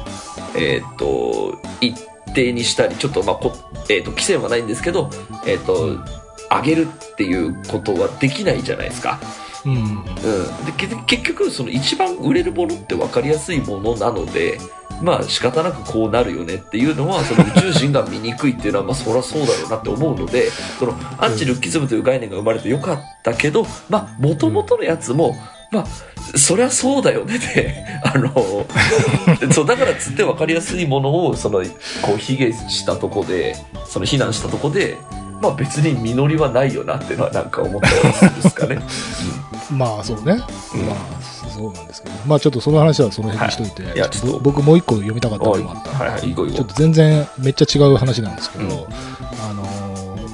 [0.55, 1.97] えー、と一
[2.35, 3.53] 定にしたりちょっと,、まあこ
[3.89, 5.09] えー、と規制はないんですけど、
[5.47, 5.99] えー、と
[6.51, 9.19] 上げるっていうことはできないじゃないですか。
[9.65, 9.73] うん。
[9.73, 14.59] うん、でけ結局その一番売れるものって分かりやすいものなので
[15.03, 25.35] まあ仕方なくこうなるよねっていうのはその宇宙人が見にくいっていうのはまあそりゃそうだろうなって思うのでそのアンチルッキズムという概念が生まれてよかったけどまあ元々のやつも
[25.75, 25.87] まあ
[26.37, 28.33] そりゃそうだよねであの
[29.53, 31.63] そうだからっつって分かりやすいものをその
[32.03, 33.57] こう卑下したとこで
[33.87, 34.97] その非難したとこで
[35.41, 38.79] まあ別に実りはないよなっていうのはなんか思ったんですかね。
[39.71, 40.33] まあそうね。
[40.75, 42.15] うんまあそうなんですけど。
[42.27, 45.91] まあちょっとその話はその辺にしといて、いいやちょっと僕もう一個読みたかったのがあった。
[45.91, 48.75] はいはいちょっと全然めっちゃ違う話なんですけど、うんあ
[49.53, 49.74] のー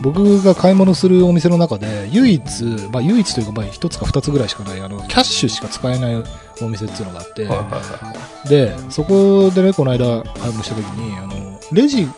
[0.01, 6.25] 僕が買い物するお店の中で唯一、まあ唯一というかまあ一つか二つぐらいしかないあのキャッシュしか使えない
[6.63, 12.09] お店っていうのがあって、はいはいはいでそこでねこの間買い物した時にあのレジ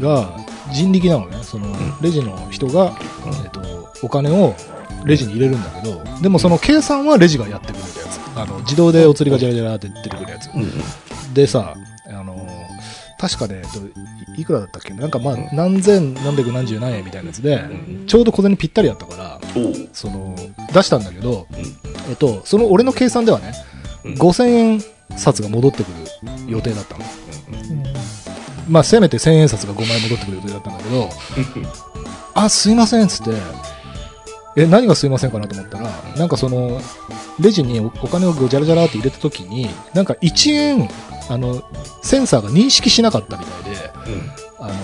[0.00, 0.34] が
[0.72, 1.38] 人力なのね。
[1.42, 1.66] その
[2.00, 2.96] レジの人が、
[3.44, 3.60] えっと
[4.02, 4.54] お金を
[5.04, 8.20] レジに入れるんだけどでもその計算はレジがやってくれるやつ。
[8.36, 10.50] あの自動でお釣りがジャラジャラって出てくるやつ。
[10.54, 11.34] うんうん。
[11.34, 11.74] でさ、
[13.18, 13.78] 確かね、えっと
[14.36, 14.94] いいくらだったっけ？
[14.94, 18.06] なんかまあ、何千何百何十何円みたいなやつで、ん。
[18.06, 19.40] ちょうど小銭ぴったりやったから、
[19.92, 20.36] その、
[20.72, 21.58] 出したんだけど、うん。
[22.10, 23.52] えっと、その俺の計算ではね、
[24.04, 24.14] うん。
[24.14, 24.82] 5000円
[25.16, 25.94] 札が戻ってくる
[26.46, 27.04] 予定だったの。
[28.68, 31.08] まあ、せめて1000円札が5枚戻ってくる予定だったんだけど、
[32.34, 33.32] あ、すいませんっつって、
[34.56, 36.80] え、何がすいませんかなと思ったら、なんかその、
[37.40, 40.88] レジにおお金をジャラジャラって入れた時に、なんか1円、
[41.28, 41.62] あの、
[42.02, 43.90] センサーが認識しなかったみたいで、
[44.58, 44.74] あの、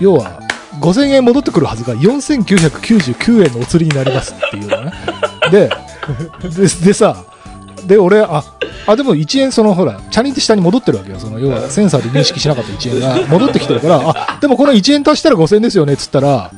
[0.00, 0.40] 要は、
[0.80, 4.92] 5000円戻ってくるはずが4999円のお釣りになりますっていうのね。
[5.50, 5.70] で、
[6.48, 7.24] で、でさ、
[7.86, 8.42] で、俺、あ、
[8.86, 11.18] あ、でも1円その、ほら、チャリンって下に戻ってるわけよ。
[11.18, 16.50] その、要は、センサーで認識しなかった1円が戻ってきてるから、あ、でもこの1円足したら5000円ですよね、っつったら、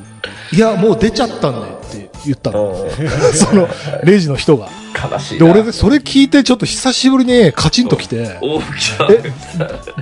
[0.53, 2.75] いや、もう出ちゃったんでって言ったの。
[3.35, 3.69] その、
[4.05, 4.69] レジの人が。
[5.09, 5.47] で、悲しいな。
[5.51, 8.39] 俺で、それ聞いて、ちょっと久しぶりにカチンと来て、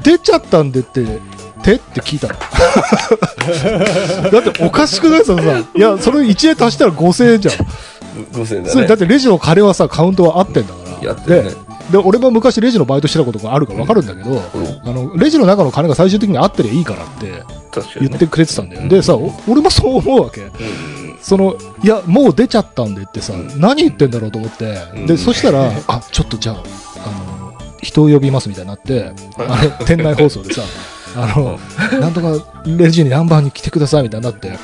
[0.03, 1.05] 出ちゃったんでって、
[1.63, 2.35] てって聞いたの？
[4.31, 5.25] だっておかしくない？
[5.25, 7.55] そのさ、いや、それ1円足したら5000円じゃん。
[8.33, 8.71] 5000円だね。
[8.71, 11.09] それだってレジの金はさ、カウントは合ってんだから。
[11.09, 11.57] やってるねで、
[11.93, 14.41] で、俺も昔レジのバイトしてたことがあるから分かるんだけど、うん
[14.89, 17.43] あの、レジの中の金が最終的に合ってりゃいいからって。
[18.01, 18.89] 言ってくれてたんだよ。
[18.89, 20.43] でさ、お俺もそう思うわけ。
[20.43, 30.63] うんその、いや、もう出ちゃったんでってさ、何言ってんだろうと思って、うんで、そしたら、あ、ちょっとじゃあ、あの、人を呼びますみたいになって、あれ、店内放送でさ、
[31.17, 31.59] あの、
[31.99, 34.59] なんとかレジに何番に来てくださいみたいになって、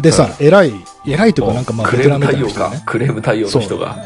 [0.00, 0.72] でさ、偉い
[1.04, 2.76] 偉いというかなんかまあ、クベテランみたいレーム対応な人がね。。
[2.78, 3.96] かクレーム対応の人が。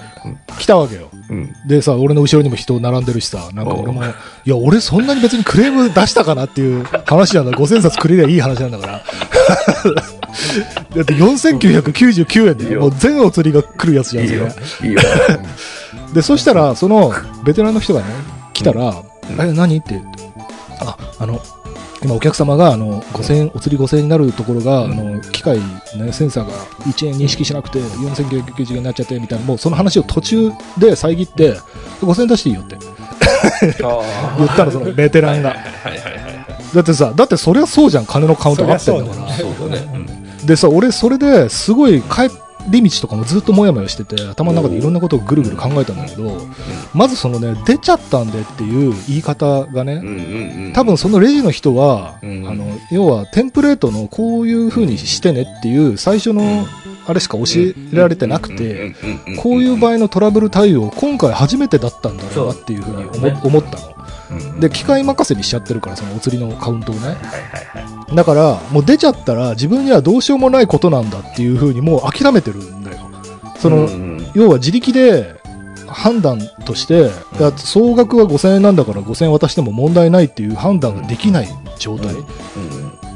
[0.59, 1.11] 来たわけよ。
[1.29, 1.53] うん。
[1.67, 4.07] でさ、俺の後ろにも人並んでるしさ、なんか俺も、い
[4.45, 7.53] や、俺そんなに別にクレーム出したかなっていう話なんだ。
[7.53, 9.03] 5000冊くれりゃいい話なんだから。
[10.95, 14.51] だって4999円で、もう全お釣りが来るやつじゃん、いいよ。
[14.51, 14.89] それ。。
[14.89, 15.01] いいよ。
[16.15, 17.13] で、そしたら、その、
[17.45, 18.07] ベテランの人がね、
[18.53, 18.95] 来たら、
[19.31, 19.79] え、何？
[19.79, 20.09] って言って、
[20.81, 21.41] あ、あの、
[22.03, 25.59] 今お客様が、あの、5000円、お釣り5000円になるところが、あの、機械、
[25.97, 26.53] ね、センサーが
[26.85, 31.55] 1円認識しなくて、4990円になっちゃって、みたいな、もうその話を途中で遮って、
[32.01, 32.77] 5000円出していいよって。
[34.39, 35.57] 言ったの、そのベテランが。
[36.75, 39.29] だってさ、だってそりゃそうじゃん、金のカウントが合ってんだから。
[39.33, 40.09] そうだね。
[40.41, 40.47] うん。
[40.47, 42.29] でさ、俺それですごい帰
[42.69, 46.39] り道とかもずっともやもやしてて、頭の中でいろんなことをぐるぐる考えたんだけど、
[46.95, 50.73] まずそのね、出ちゃったんでっていう言い方がね。
[50.75, 56.67] 多分そのレジの人は、うんあの、要はテンプレートのこういう風にしてねっていう最初の
[57.07, 58.95] あれしか教えられてなくて、、
[59.43, 64.02] こういう場合のトラブル対応、今回初めてだったんだろうなっていう風に思,、思ったの。
[64.33, 67.09] 合で、機械任せにしちゃってるから、そのお釣りのカウントをね。
[67.09, 67.21] はいはい
[67.85, 68.15] はい。
[68.15, 72.99] だから、もう出ちゃったら自分にはどうしようもないことなんだっていう風にもう諦めてるんだよ。
[73.59, 75.35] その、うんうん要は自力で
[75.87, 82.15] 判断として、だって総額は5000円なんだから5000円渡しても問題ないっていう判断ができない状態。
[82.15, 82.23] うん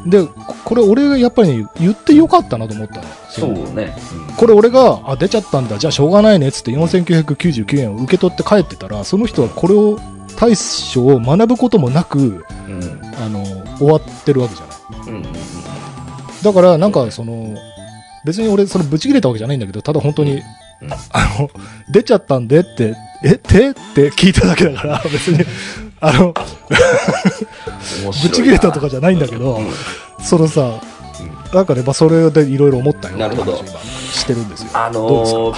[0.06, 3.02] で、ここれ俺がやっぱり言ってよかったなと思ったの。
[3.28, 3.96] そうのね。
[4.36, 9.98] これ俺が、あ、出ちゃったんだ、じゃあしょうがないねっつって4999円を受け取って帰ってたら、その人はこれを、
[10.36, 10.52] 対
[10.94, 12.82] 処を学ぶこともなく、うん。
[12.82, 13.44] うんあの、
[13.78, 15.08] 終わってるわけじゃない。
[15.08, 15.22] うんうん
[16.42, 17.56] だから、なんか、その、
[18.24, 20.36] 別に俺、その、ブチ切れたわけじゃないんだけど、ただ本当に、う
[20.86, 21.50] んあの、
[21.90, 25.38] 出ちゃったんでって、え、ってって聞いただけだから、別に、
[26.00, 26.34] あの、
[28.02, 29.66] 面白いなブチ切れたとかじゃないんだけど、うん
[30.18, 30.80] そのさ、
[31.52, 34.70] なんかね、まあ、それでいろいろ思ったよなるほどしてるんですよ。
[34.74, 35.56] あのー、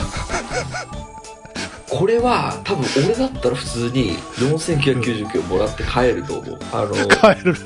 [1.89, 6.59] これは多分俺だったら普通に4999円もらって帰ると思う。
[6.73, 7.57] あの、帰る。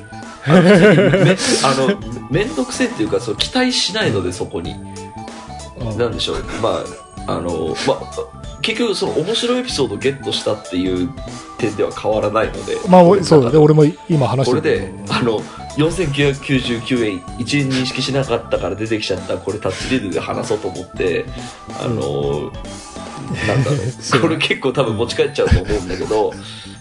[0.45, 4.71] あのめあのめんどくせえっていうかそう期待しないのでそこに。
[4.71, 4.75] う
[5.93, 6.43] んなんでしょう。
[6.61, 6.83] ま
[7.27, 11.09] あ、あの、まあ、結局その面白いエピソードをゲットしたっていう
[11.57, 12.77] 点では変わらないので。
[12.89, 15.05] まあ、そうだね、俺も今話してこれるけど。
[15.05, 15.39] で、あの、
[15.77, 21.25] 4999円、1円認識しなかったから出てきちゃった、これタッチリードで話そうと思って、
[21.79, 22.51] あの、
[23.47, 26.33] なんだろ そうう、これ結構多分持ち帰っちゃうと思うんだけど、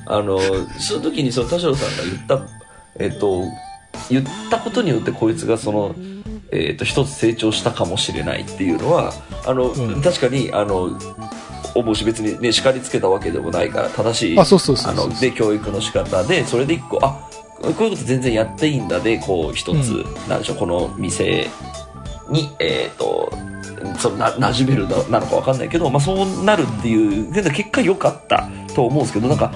[0.07, 0.39] あの、
[0.79, 2.47] その時にその田代さんが言った、
[2.99, 3.43] えっと、
[4.09, 5.95] 言ったことによってこいつがその、
[6.53, 9.13] えっと、一つ成長したかもしれないっていうのは、
[9.47, 10.03] あの、うん。
[10.03, 10.99] 確かに、あの、
[11.75, 17.29] 思うし別にね、叱りつけたわけでもないから、正しいあ、そうそうそうそうあの、で、教育の仕方で、それで一個、あ、
[17.61, 20.29] こういうこと全然やっていいんだで、こう、一つ、うん。
[20.29, 21.49] なんでしょう、この店
[22.31, 23.33] に、えっ、と、
[23.99, 29.53] そのな、馴染めるななのかわかんないけど、まあそうなるっていう、全然結果良かったと思うんですけど、なんか、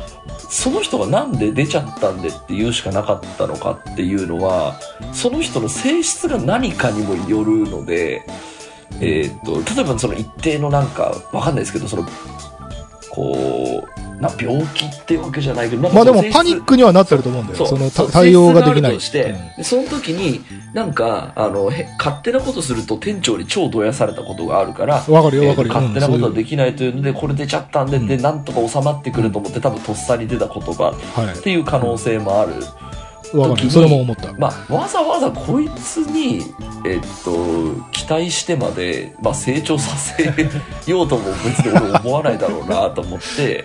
[0.49, 4.79] その人がなんで出ちゃったんでって言うしかなかったのかっていうのは、
[5.13, 8.25] その人の性質が何かにもよるので、
[9.01, 12.07] えっ、と、例えばその一定のなんか、わかんないですけど、その、
[13.11, 17.67] こう、な病気っていうわけじゃないけど、まあでもパニックにはなってると思うんだよ。
[17.67, 18.95] その対応ができない。
[18.95, 25.75] として、でその時に、なんか、あの、へ勝手なことすると店長に超どやされたことがあるから、うんわかるよ、えーわかるよ。
[25.75, 30.97] 勝手なことはうんできないというので、これ出ちゃったんで、で、うんなんとか収まってくると思って、多分とっさに出た言葉
[31.39, 32.53] っていう可能性もある。
[32.53, 32.63] はい。
[33.37, 33.71] わかる。
[33.71, 34.33] それも思った。
[34.35, 36.43] まあ、わざわざこいつに、
[36.85, 40.25] えっと、期待してまで、まあ、成長させ
[40.91, 43.65] ようとも別に俺思わないだろうなと思って、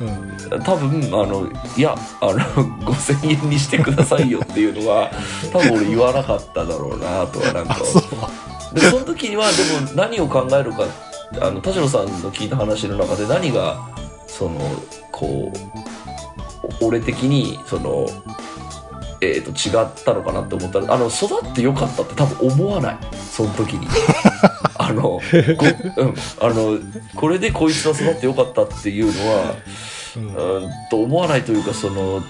[0.00, 0.62] うん。
[0.62, 2.40] 多分、あの、いや、あの、
[2.84, 5.10] 5000円にしてくださいよっていうのは、
[5.52, 7.84] 多分俺言わなかっただろうなとはなんかあ、。
[7.84, 8.74] そう。
[8.74, 10.84] で、その時には、でも何を考えるか、
[11.40, 13.88] あの、田代さんの聞いた話の中で何が、
[14.26, 14.58] その、
[15.12, 18.06] こう、お俺的に、その、
[19.24, 22.98] えっ、と、違ったのかなって思ったら、あの、育ってよかったって多分思わない。
[23.30, 23.86] その時に。
[24.76, 26.78] あの、ごうん、あの、
[27.14, 29.54] これでこいつは育ってよかったっていうのは、うん
[30.16, 32.22] うんと思わないというかそのう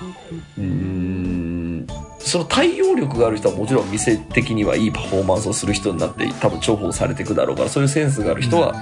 [0.59, 1.87] ーん
[2.19, 8.75] その対応力がある人はもちろん店的にはいいパフォーマンスをする人になって多分重宝されていくだろうからそういうセンスがある人は、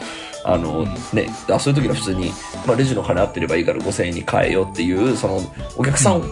[0.45, 2.31] あのねあそういう時は普通に、
[2.67, 5.41] まあ、レジの金合ってればいいから5000円に変えようっていうその
[5.77, 6.23] お客さん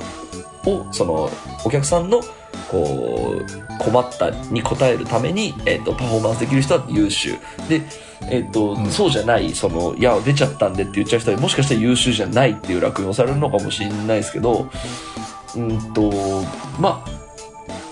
[0.67, 1.31] を、その
[1.65, 2.21] お客さんの
[2.71, 7.37] こう困ったに応えるために、えっとパフォーマンスできる人は優秀。
[7.69, 7.83] で
[8.31, 8.91] えっとうん。
[8.91, 14.69] そうじゃないそのいや出ちゃったんでって言っちゃう人はもしかしたら優秀じゃないっていう落語をされるのかもしれないですけど
[15.57, 16.13] うんと
[16.79, 17.21] まあ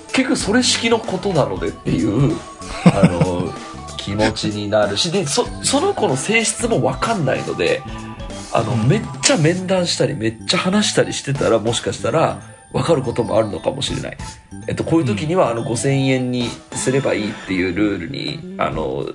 [0.09, 2.37] 結局それ式のことなのでっていう
[2.85, 3.53] あの
[3.97, 7.83] 気気持ちになるし、で、そ、その子の性質もわかんないので、
[8.53, 8.89] あの、うん。
[8.89, 12.41] めっちゃ面談したり、めっちゃ話したりしてたら、もしかしたら、
[12.73, 14.19] 分かることもあるのかもしれない。
[14.67, 19.07] えっと、こういう時には、あの、5000円にすればいいっていうルールに、あの、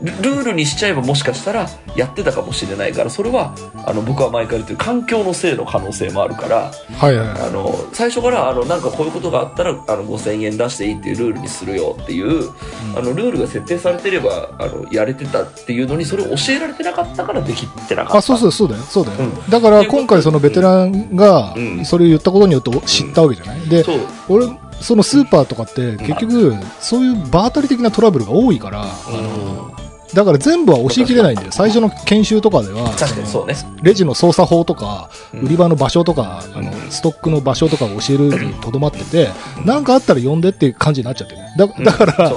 [0.00, 7.40] ルルールにしちゃえばもしかしたらやってたかもしれないから、それは、あの、僕は毎回言ってる環境のせいの可能性もあるから、はいはいはい。
[7.40, 12.50] あの、最初から、あの、なんかこういうことがあったら、あの、5000円出していいっていうルールにするよっていう、
[12.96, 18.18] あの、ルールが設定されてれば、あの、やれてたっていうのに、それを教えられてなかったからできてなかった。
[18.18, 19.18] あ、そうそう、そうだよ、そうだよ。
[19.20, 23.98] うんだから今回そのベテランがうんそれを言ったことによって知ったわけじゃない、で、そう。
[24.28, 24.46] 俺、
[24.80, 29.72] そのスーパーとかって結局、そういう場当たり的なトラブルが多いから、あの、
[30.14, 31.52] だから全部は教えきれないんだよ。
[31.52, 33.54] 最初の研修とかでは、確かにそうね。
[33.82, 39.28] レジの操作法とか、うん売り場の場所とか、あの、ストックの場所とかを教えるにとどまってて、
[39.64, 41.40] なんかあったら呼んでっていう感じになっちゃってる。
[41.56, 42.30] だだから。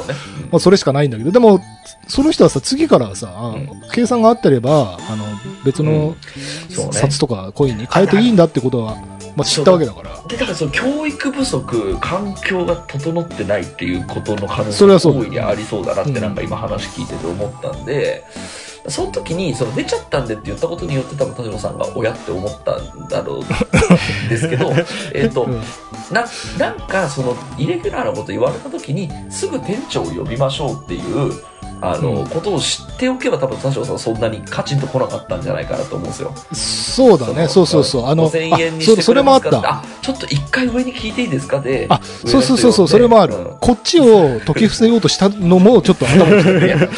[0.52, 1.62] まあ、それしかないんだけど、でも、
[2.08, 3.82] その人はさ、次からはさ、ん。
[3.94, 5.26] 計算が合ってれば、あの、
[5.64, 6.16] 別の
[6.70, 6.94] そうね。
[6.94, 8.96] 札とかコインに変えていいんだってことは、
[9.36, 10.22] まあ、知ったわけだから。
[10.28, 10.46] で、だ。
[10.46, 16.22] からその教育不足、環境が整ってないっていうことの可能性がそれはそう大いにありそうだなってうん。
[16.22, 18.24] なんか今話聞いてて思ったんで、
[18.88, 24.74] その時に、その出ちゃったんでって言ったことによって多分田代さんが親って思ったんだろうんですけど、
[25.14, 25.62] えっと、うん。
[26.12, 26.26] な、
[26.58, 31.32] なんかそのイレギュラーなこと言われた時にすぐ店長を呼びましょうっていう、
[31.82, 36.34] あの、うんことを知っておけば多分田代さんはそんなにカチンと来なかったんじゃないかなと思うんですよ。
[36.54, 38.06] そうだね、そうそうそう。
[38.06, 39.58] あの、5000円あにしてそそれもあった。
[39.64, 41.88] あ、ちょっと一回上に聞いていいですかで。
[41.90, 43.34] あ、そうそうそうそう、それもある。
[43.60, 46.90] こっちを解き伏せようとしたのも、ちょっと頭にきたいや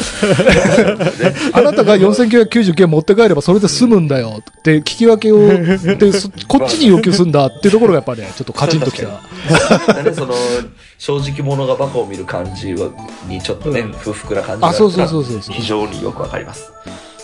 [1.52, 5.38] あなたが4999円持って帰ればそれで済むんだよって聞き分けを、
[5.96, 9.08] で、そこっちに要求すんだっていうところがやっぱね、ちょっとカチンときた。
[10.02, 10.34] ね、その
[10.98, 12.88] 正直者がバカを見る感じは
[13.26, 15.54] にちょっとね、うん不服な感じそうそうそうそう。
[15.54, 16.72] 非常によくわかります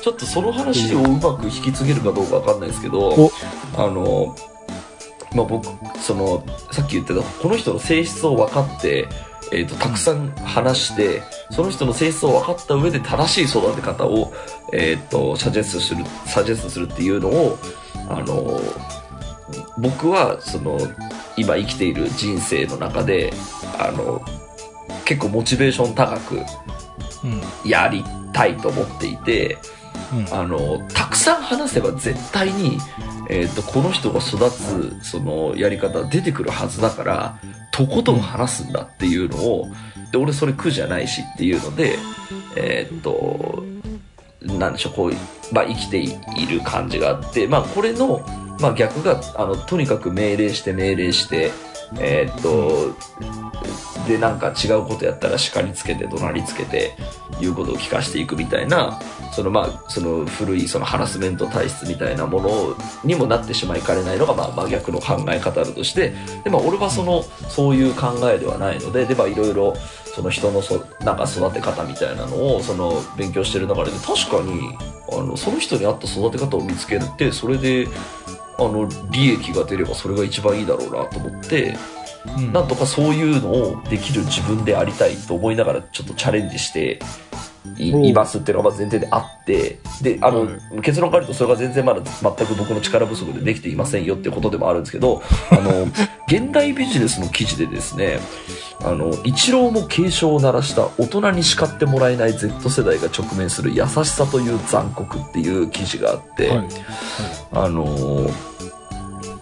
[0.02, 3.30] ちょっとその話をうまく引き継げるかどうかわかんないですけどお
[3.76, 4.34] あの
[5.34, 5.66] まあ僕
[5.98, 9.08] そのさっき言ってたこの人の性質を分かって
[9.52, 14.32] えー、とたくさん話して、その人の性質を分かった上で正しい育て方を、
[14.72, 17.58] えー、とサジェストするサジェストするっていうのを
[18.08, 18.60] あの
[19.78, 20.78] 僕はその
[21.36, 23.32] 今生きている人生の中で
[23.78, 24.22] あの
[25.04, 26.44] 結構モチベーション高くうん。
[27.64, 29.58] やりたいと思っていて
[30.12, 30.34] うん。
[30.34, 32.78] あのたくさん話せば絶対に、
[33.28, 37.38] えー、とこの人が育つそのやり方出てくるはずだから
[37.72, 39.68] とことん話すんだっていうのを
[40.12, 41.96] で俺それ苦じゃないしっていうので
[42.56, 43.64] えっ、と
[44.42, 48.24] なんでしょうこう、まあ、生きている感じがあって、まあ、これの、
[48.58, 51.52] まあ、逆があのとにかく命令して命令して
[51.98, 52.94] えっ、と
[54.06, 56.96] でなんか違うことやったら叱りつけて怒鳴りつけて
[57.40, 59.00] 言うことを聞かしていくみたいな
[59.32, 66.12] そのまあその古いそのハラスメント体質みたいなものにもなってしまいかねないのがまあ真逆の考え方だとして
[66.44, 69.74] で、まあ、俺はそのそういう考えではないのででまあいろいろ
[70.14, 74.76] その人のそなんか育て方みたいなのをその勉強してる中で確かに
[75.12, 77.86] あのその人に合った育て方を見つけるってそれで
[78.60, 81.76] あの利益が出ればそれが一番いいだろうなと思って
[82.36, 82.52] うん。
[82.52, 87.00] なんとかそういうのをできる自分でありたいと思いながらちょっとチャレンジして
[87.78, 90.48] いますっていうのがまず前提であってであの、
[90.82, 95.86] 結論から言うとそれが全然まだ全く僕の力不足でできていませんよっていうことでもあるんですけどあの
[96.26, 98.20] 現代ビジネスの記事でですね
[98.82, 106.68] あの一郎も警鐘を鳴らした大人に叱ってもらえない Z 世代が直面する優しさという残酷っていう記事があって、はい。
[107.52, 108.50] あのー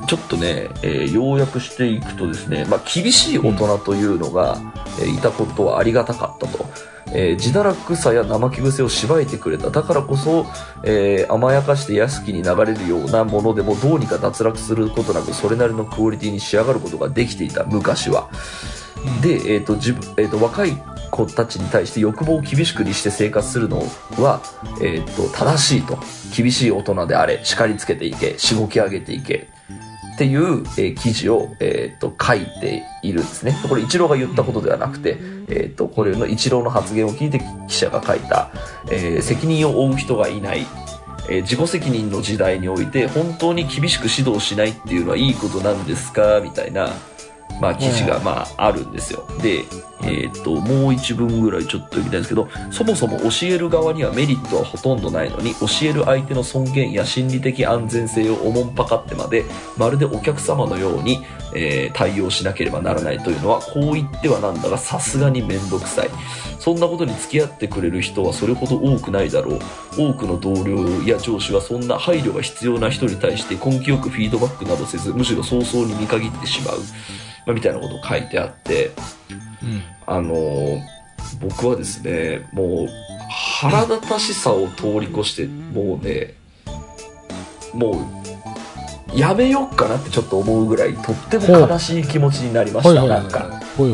[0.07, 4.57] ちょっとね、えー要約していくとですね、まあ、厳しい大人というのが、
[5.01, 6.65] えーいたことはありがたかったと。
[7.15, 9.71] えー自堕落さや怠け癖をしばいてくれた。
[9.71, 10.47] だからこそ、
[10.85, 18.29] えー甘やかして安きに流れるようなものでもどうにか脱落することなく、それなりのクオリティに仕上がることができていた、昔は。
[19.23, 20.73] で、えっ、と、自分、えっ、と、若い
[21.11, 23.83] 子たちに対して欲望を厳しくにして生活するの
[24.19, 24.41] は、
[24.83, 25.99] えっ、と、正しいと。
[26.37, 29.49] 厳しい大人であれ、叱りつけていけ、しごき上げていけ。
[30.19, 33.57] っていう、えー記事を、えっ、と、書いているんですね。
[33.69, 35.17] これ、一郎が言ったことではなくて、
[35.49, 38.51] えっ、と、これの一郎の発言を聞いて記者が書いた、
[38.91, 40.67] えー責任を負う人がいない、
[41.31, 46.41] えー自己責任の時代において本当に厳しく指導しないっていうのはいいことなんですか？
[46.43, 46.89] みたいな
[47.61, 49.25] まあ、記事が、まあ、あるんですよ。
[49.43, 49.65] で、
[50.03, 59.45] えーっと、もう一文ぐらいちょっと言いたいんですけど、そもそも教える側にはメリットはほとんどないのに、教える相手の尊厳や心理的安全性をおもんぱかってまで、
[59.77, 61.25] まるでお客様のように、
[61.55, 66.11] えー対応しなければならないというのは、こう言ってはなんだが、さすがにめんどくさい。
[66.61, 69.61] そんなことに付き合ってくれる人はそれほど多くないだろう。
[69.97, 76.79] 多くの同僚や上司はそんな配慮が必要な人に対して根気よくフィードバックなどせず、むしろ早々に見限ってしまう。
[77.49, 78.91] まあ、みたいなことを書いてあって、
[79.63, 79.83] うん。
[80.07, 80.81] あのー
[81.41, 82.89] 僕はですね、もう、
[83.61, 86.35] 腹立たしさを通り越して、もうね、
[87.75, 88.09] も
[89.15, 93.05] う、やめよっかなってちょっと思うぐらい、とっても悲しい気持ちになりました。
[93.05, 93.61] なんか。
[93.77, 93.91] もう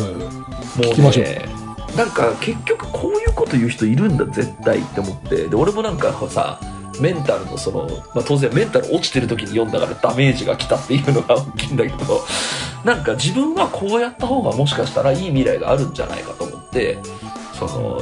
[1.96, 6.58] なんか結局こういうこと言う人いるんだ絶対って思ってで俺もなんかさ
[7.00, 12.24] メンタルのその、まあ、当然メンタル落ちてる時に読んだからダメージが来たっていうのが大きいんだけど
[12.84, 16.98] なんか自分はこうやった方がもしかしたらいい未来があるんじゃないかと思って
[17.52, 18.00] その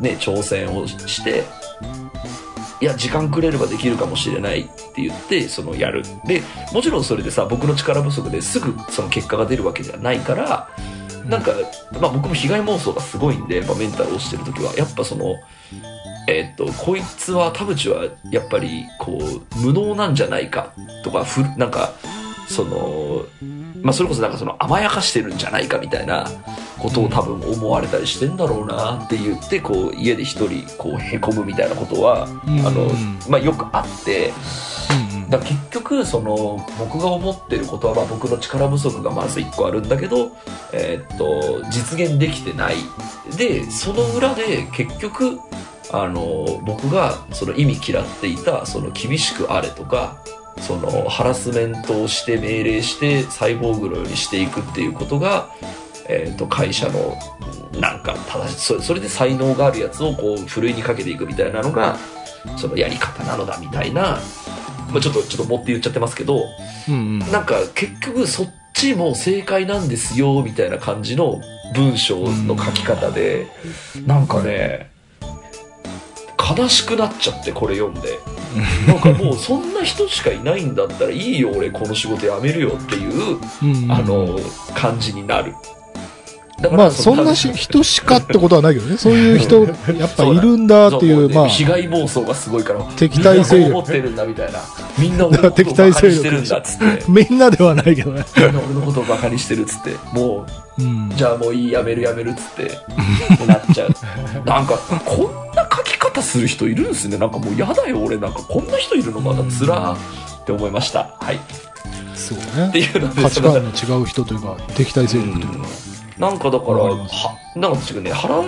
[0.00, 1.44] ね挑戦をして
[2.80, 4.64] いや時間くれればできるかもしれないっ
[4.94, 6.02] て言ってそのやる。
[6.26, 10.68] でもちろんそれでさ僕の力不足ですぐその結果が出るわけじゃないから
[11.26, 11.52] なんか、
[12.00, 14.74] まあ、僕も被害妄想がすごいんで、まあ、メンタル落ちてる時は。
[14.76, 15.34] やっぱその
[16.28, 20.72] えーっとこいつは田淵はやっぱりこう無能なんじゃないか
[21.04, 21.92] とかふなんか
[22.48, 23.24] その
[23.82, 26.26] まあそれこそなんかその甘やかしてるんじゃないかみたいな
[26.78, 32.66] ことを多分思われたりしてんだろうなって言ってこう家で一人こうへこむみたいなことはうん。
[32.66, 34.32] あのうんまあよくあって
[35.28, 40.30] だ結局その僕が思ってることはまあ僕の力不足がまず一個あるんだけど、
[40.72, 42.76] えーっと実現できてない。
[43.36, 45.40] でその裏で結局
[45.92, 50.22] あの僕がその意味嫌っていたその厳しくあれとか
[50.60, 55.50] そのハラスメントをして命令してサイボーグのようにしていくっていうことが、
[56.08, 57.16] えーっと会社の
[57.80, 61.98] なんか正しそそれで才能があるやつをこうふるいにかけていくみたいなのが
[62.56, 64.18] そのやり方なのだみたいな、
[64.90, 66.44] まあ、ちょっとちょっと持って言っちゃってますけど
[66.88, 67.18] うんうん。
[67.18, 71.40] なんか結局そっちも正解なんですよみたいな感じの
[71.74, 73.46] 文章の書き方で
[74.06, 74.90] なんかね
[76.54, 78.18] 悲しくなっちゃってこれ読んで。
[78.86, 83.38] なんかもうそんな人しかいないんだったらいいよ俺この仕事辞めるよっていう
[83.90, 84.38] あの
[84.74, 85.52] 感じになる。
[85.52, 85.58] だ
[86.70, 88.96] まあ、そんなし人しかってことはないけどね。
[88.96, 89.64] そういう人、
[89.98, 93.68] やっぱいるんだっていう、そまあ、被害妄想がすごいから敵対勢力。
[93.68, 94.60] みんなってるんだみたいな。
[94.98, 97.04] みんな俺のことをバカにしてるんだっつって。
[97.08, 98.24] みんなではないけどね。
[98.36, 99.96] みんな俺のことをバカにしてるっつって。
[100.12, 100.46] も
[100.78, 101.12] ううん。
[101.16, 102.78] じゃあもういいやめるやめるっつって。
[103.46, 103.94] なっちゃう。
[104.44, 107.18] なんかこんな書き方する人いるんですね。
[107.18, 108.16] なんかもう嫌だよ俺。
[108.16, 109.42] なんかこんな人いるのまだ。
[109.50, 111.16] つらーって思いました。
[111.20, 111.40] はい。
[112.14, 112.84] そうってね。
[112.84, 115.68] いうので価値観の違う人というか、敵対勢力というか。
[116.18, 117.06] なんかだからは
[117.56, 118.42] なんか違うね腹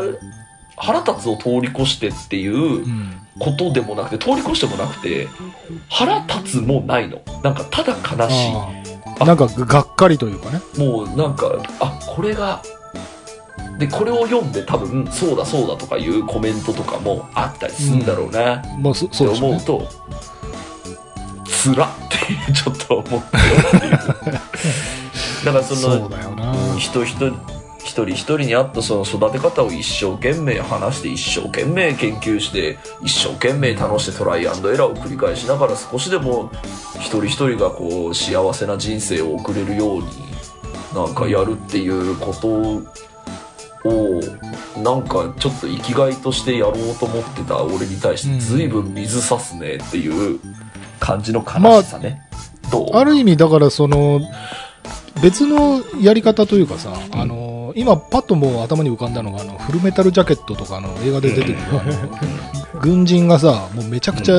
[0.76, 3.14] 腹立つを通り越してっていううん。
[3.40, 5.28] ことでもなくて通り越してもなくて
[5.88, 8.52] 腹立つもないのなんかただ悲しい
[9.24, 10.60] なんか、がっかりというかね。
[10.76, 11.46] もうなんか
[11.78, 12.60] あこれが
[13.78, 19.38] でこれを読んで多分そうだそうだとかいうコメントとかもあったりするんだろうな、っまあ、そうね。
[19.38, 19.88] 思うと
[21.46, 22.16] つらって
[22.52, 23.38] ちょっと思って
[25.44, 26.52] だからそのそうだよな。
[26.76, 27.30] 人人
[27.88, 36.50] 一人一人に合ったその育て方を一生懸命話して一生懸命研究して一生懸命楽してトライアンドエラーを繰り返しながら少しでも
[36.96, 40.06] 一人一人がこう幸せな人生を送れるように
[40.94, 42.48] なんかやるっていうこと
[43.88, 44.20] を
[44.82, 50.38] なんかちょっと生きがいとしてやろうと思ってた俺に対して随分水差すねっていう
[51.00, 52.20] 感じの悲しさね、
[52.70, 54.20] どうある意味、だからその、
[55.22, 57.37] 別のやり方というかさ、あの、
[57.78, 64.34] 今パッともう頭に浮かんだのが、あの、フルメタルジャケットとかの映画で出てくる、あの、軍人がさ、もうめちゃくちゃ、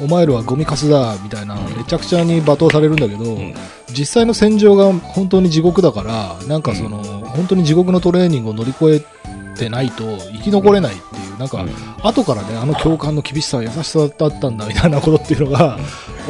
[0.00, 3.54] お前らはゴミカスだ、みたいな、めちゃくちゃに罵倒されるんだけど、ん。
[3.90, 11.66] 実際の戦場が本当に地獄だから、なんかその、本当に地獄のトレーニングを乗り越えてないと生き残れないっていう、なんか、
[12.02, 15.78] 後からね、あの教官の厳しさ、優しさだったんだみたいなことっていうのが、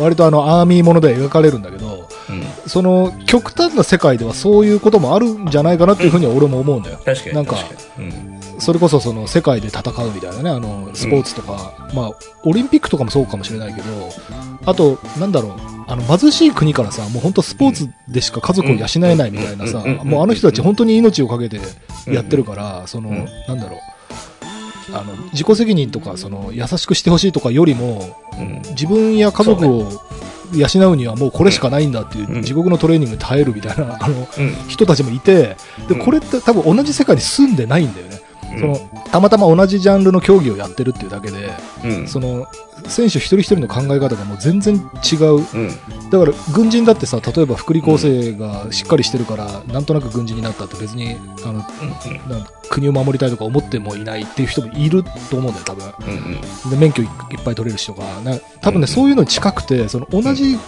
[0.01, 1.99] 割とあのアーミーもので描かれるんだけど、
[2.31, 7.01] うんその極端な世界ではそういうこともあるんじゃないかなっていうふうには俺も思うんだよ。
[7.05, 7.57] 確かになんか
[8.61, 12.11] それこそその世界で戦うみたいなね、あの、スポーツとか、まあ、
[12.45, 13.89] オリンピックとかもそうかもしれないけど、
[14.66, 15.53] あと、なんだろう、
[15.87, 21.59] あの、貧しい国からさ、もう本当スポーツでしか家族を養えないみたいなさ、もうあの人たち本当に命をかけて
[22.07, 23.81] やってるから、そのうん、なんだろう、
[24.95, 28.62] あの、自己責任とか、その、優しくしてほしいとかよりも、うん。
[28.70, 30.03] 自分や家族を
[30.53, 34.55] 養うにはもうこれしかないんだっていううん地獄のトレーニングに耐えるみたいな、あの、うん。
[34.68, 35.57] 人たちもいて、
[35.88, 38.19] で、うんこれって多分同じ世界に住んでないんだよね。
[38.53, 41.51] うんその、たまたま同じジャンルの競技をやってるっていうだけで、
[41.84, 42.09] うん。
[42.09, 42.46] その、
[42.86, 45.36] 選手一人一人の考え方がもう全然違う。
[45.36, 45.68] うん。
[46.11, 51.64] だから、軍人だってさ、例えば福利厚生がしっかりしてるから、なんとなく軍人になったって別に、あの、
[52.68, 55.92] 国を守りたいとか思ってもいないっていう人もいると思うんだよ、多分。
[56.01, 56.14] うん。
[56.64, 56.70] うん。
[56.70, 60.59] で免許いいっぱい取れる人が、な多分ね、うんそういうのに近くて、その同じ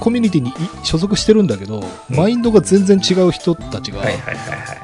[0.00, 0.52] コミュニティにい
[0.82, 4.80] 所属してるんだけど、うんマインドが全然違う人たちがはいはいはいはい。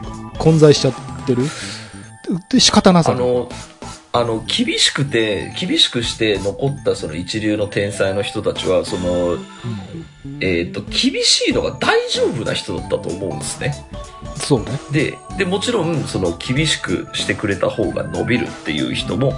[2.49, 3.49] で、仕方なさあの、
[4.15, 9.39] あの、厳しくて、厳しくして残ったその一流の天才の人たちは、その、
[10.41, 13.75] えっ、と、厳しいのが大丈夫な人だったと思うんですね。
[14.37, 14.67] そうね。
[14.91, 19.33] で、で、もちろん、その、厳しくしてくれた方が伸びるっていう人も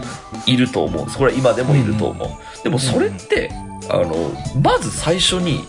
[0.46, 1.18] いると思うんです。
[1.18, 2.28] これは今でもいると思う。
[2.64, 3.50] でも、それって、
[3.88, 5.64] あの、まず最初に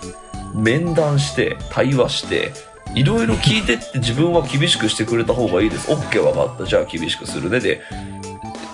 [0.56, 2.54] 面談して、対話して、
[2.94, 5.92] いろいろ聞いてって自分は厳しくしてくれた方がいいです。
[5.92, 6.66] OK わかった。
[6.66, 7.60] じゃあ厳しくするね。
[7.60, 7.82] で、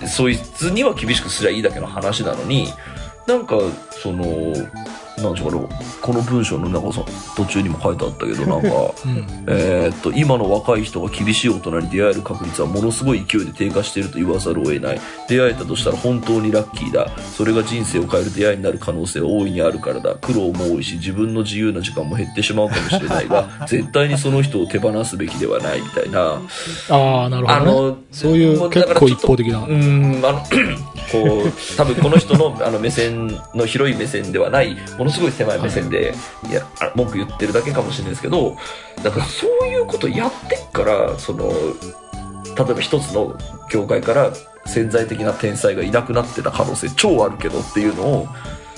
[0.07, 2.67] そいつには厳しくすりゃいいだけの話なのに、
[3.27, 3.57] なんか、
[3.91, 4.53] その、
[5.21, 5.67] なんでかね、
[6.01, 7.03] この文章のなんかさ、
[7.35, 8.67] 途中にも書いてあったけど、なんか、
[9.05, 9.25] うん。
[9.47, 15.01] えーっと、今の若い人が厳しい大人に出会える確率はものすごい勢いで低下していると言わざるを得ない。
[15.27, 17.09] 出会えたとしたら本当にラッキーだ。
[17.37, 20.15] それが人生を変える出会いになる可能性は大いにあるからだ。
[20.15, 26.41] 苦労も多いし、自分の自由な時間も減ってしまうかもしれないが、 絶対にその人を手放すべきではないみたいな。
[26.89, 27.89] ああ、なるあほど、ね。
[27.91, 29.61] の、そういう結構一方的なう。
[29.67, 30.39] ーん、あの、
[31.11, 36.13] こう、多分この人のあの目線の広い目線ではない、ものすごい狭い目線で、
[36.49, 38.57] いや、あ文句言ってるだけかもしれないですけど、
[39.03, 41.51] だからそういうことやってっから、その、
[42.55, 43.35] 例えば一つの
[43.71, 44.31] 業界から
[44.65, 48.27] 潜在的な天才がいなくなってた可能性超あるけどっていうのを、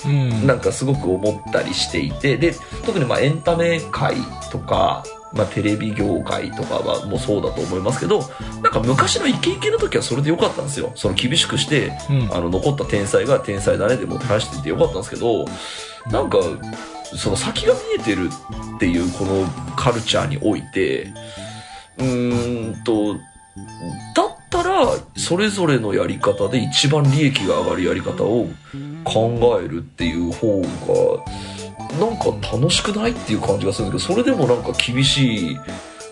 [0.06, 0.46] うん。
[0.46, 2.54] なんかすごく思ったりしていて、で、
[2.84, 4.16] 特にまあエンタメ界
[4.50, 5.02] とか、
[5.34, 8.20] まあテレビ業界とかはもうそうだと思いますけど、
[8.62, 10.92] なんか昔のイケイケの時はそれでよかったんですよ。
[10.94, 15.44] その厳しくして、うんあの残った天才が天才だねでもてはしててよかったんですけど、
[16.10, 16.38] なんか、
[17.16, 18.28] その先が見えてる
[18.76, 21.12] っていうこのカルチャーにおいて、
[21.98, 28.48] うーんと、だったら、それぞれのやり方で一番利益が上がるやり方を
[29.04, 30.66] 考えるっていう方が、
[31.98, 35.58] なんか楽しくないっていう感じがするんだけど、それでもなんか厳しい、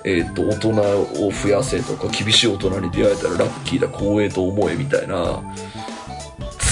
[0.05, 5.41] えっ、と、大人を増やせとか、厳しい大人に出会えたらラッキーだ、光栄と思えみたいな、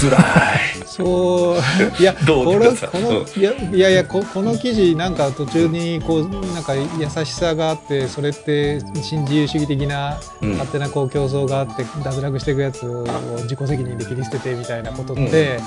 [0.01, 0.80] 辛い。
[0.86, 1.57] そう、
[2.01, 10.53] いや、どうここの、うんいや、いやいや、ここの記事、なんか途中に、こう、なんか優しさがあって、それって、新自由主義的な、うん。
[10.53, 13.05] 勝手なこう競争があって、脱落していくやつを
[13.43, 15.61] 自己責任で切り捨ててみたいなことって、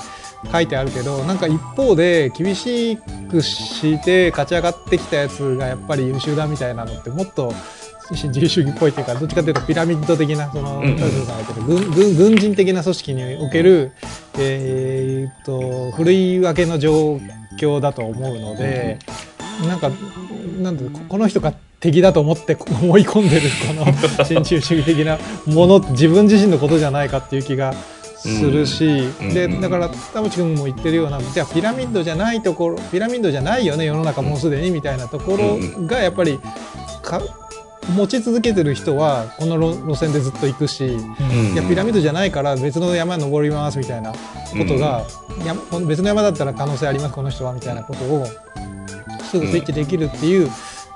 [0.50, 2.96] 書いてあるけど、なんか一方で、厳し
[3.30, 7.52] くして勝ち上がってきたやつがやっぱり優秀だみたいなのって、もっと、
[8.12, 10.96] 新自由主義っぽいっていうか、どっちかというとピラミッド的な、その、うん
[11.66, 13.92] 軍軍軍人的な組織における、
[14.38, 17.18] えーっと、ふるい分けの状
[17.58, 18.98] 況だと思うので、
[19.66, 19.90] なんか、
[20.60, 27.74] なんでここの人が敵だと思って思い込んでるこの新自由主義的なもの自分自身のことじゃないかっていう気が
[28.28, 29.60] するし、でうんうん。
[29.60, 36.40] だから田淵君も言ってるようなじゃあピラミッドじゃないところピラミッドじゃないよね世の中もうすでにみたいなところがやっぱり
[37.02, 37.20] か
[37.94, 44.16] 持ち続けてる人はこの路路線でずっと行くし、うんいやピラミッドじゃないから別の山登りますみたいなこ
[44.66, 45.04] とが、
[45.44, 45.54] や
[45.86, 48.26] 別の山だったら可能性ありますこの人はみたいなことを
[49.30, 50.50] すぐスイッチできるっていう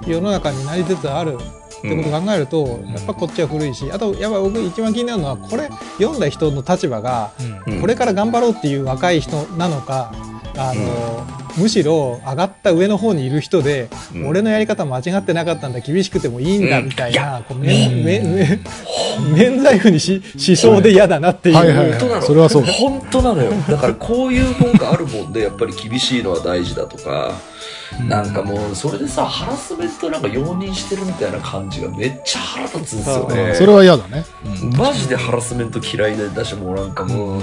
[0.07, 1.37] 世の中になりつつある
[1.79, 5.69] ってことを考えると、やっぱこっちは古いしあとやっぱ僕一番気になるのはこれ
[5.99, 7.33] 読んだ人の立場が
[7.67, 7.81] うん。
[7.81, 10.13] これから頑張ろうっていう若い人なのか
[10.57, 11.25] あの、
[11.57, 14.29] むしろ上がった上の方にいる人で、うん。
[14.29, 16.87] 俺のやり方間違ってなかったんだ厳しくてもいいんだうん。
[16.87, 18.61] みたいな、う免
[19.33, 22.23] 免罪符にししそうで嫌だなっていう、はいはい本当なの。
[22.23, 22.67] それはそう。
[22.67, 23.53] だ本当なのよ。
[23.69, 27.33] だからこういうもんがあるもんでやっぱり厳しいのは大事だとか、
[28.09, 33.55] なんかもうそれでさハラスメントなんか容認してるみたいな感じがめっちゃ腹立つんですよね。
[33.55, 34.25] それは嫌だね。
[34.77, 37.41] マジでハラスメント嫌いでだしもうなんかもう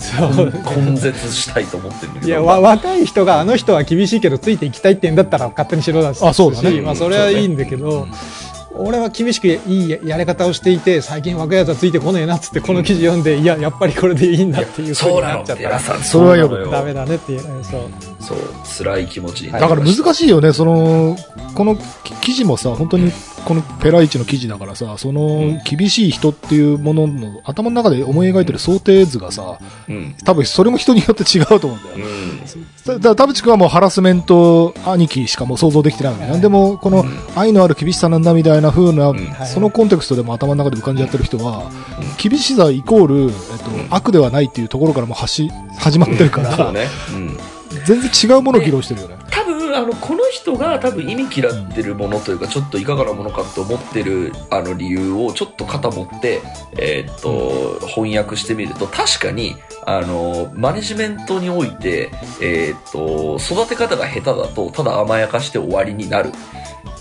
[0.00, 2.28] そう根絶したいと思ってるんだけど。
[2.28, 6.22] いやわ若い人があの人は厳しいけどついていきたいってんだったら勝手にしろだし。
[6.24, 6.80] あそうだね。
[6.80, 8.08] まあ、それはいいんだけど、
[8.78, 15.62] 俺は厳しくいいややり方をしていて最近若いやつはついてこねえなっつってこの記事読んで、いややっぱりこれでいいんだっていうそうなっちゃった。
[15.62, 17.40] ら寺さんそれはよくダメだねっていう。
[17.64, 17.80] そう。
[18.20, 18.38] そう
[18.78, 21.16] 辛い気持ちになだから難いしいよね、その、
[21.54, 21.76] この
[22.20, 23.12] 記事もさ、本当に
[23.44, 29.58] このペライチの記事だからさ、その厳しい人っていうものの頭の中で思い描いてる想定図がさ、
[29.88, 30.16] うん。
[30.24, 31.96] 多分それも人によって違うと思うんだよ。
[31.96, 41.70] うんだから田淵君はもうハラスメント兄貴しかもう想像できてないわけなんでもこの愛のある厳しさなんだみたいな風な、んそのコンテクストでも頭の中で浮かんじゃってる人は、
[42.18, 43.30] 厳しさイコール、えっ
[43.88, 46.86] と悪ではないっていうところからもうはし始まってるから、そうね。
[47.12, 47.38] うん。
[47.84, 49.16] 全然違うものを議論してるよね。
[49.76, 56.40] あのこの人が多分意味嫌ってるものというかちょっといかがなものかって思ってるあの理由をちょっと肩持って、
[56.78, 59.54] えーっと翻訳してみると確かに
[59.86, 62.10] あのマネジメントにおいて、
[62.40, 66.32] えーっと育て方が下手だとただ甘やかして終わりになる。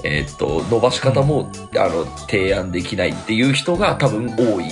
[0.03, 4.65] えーっと伸ばし方も、あの提案できないっていう人が多分多い。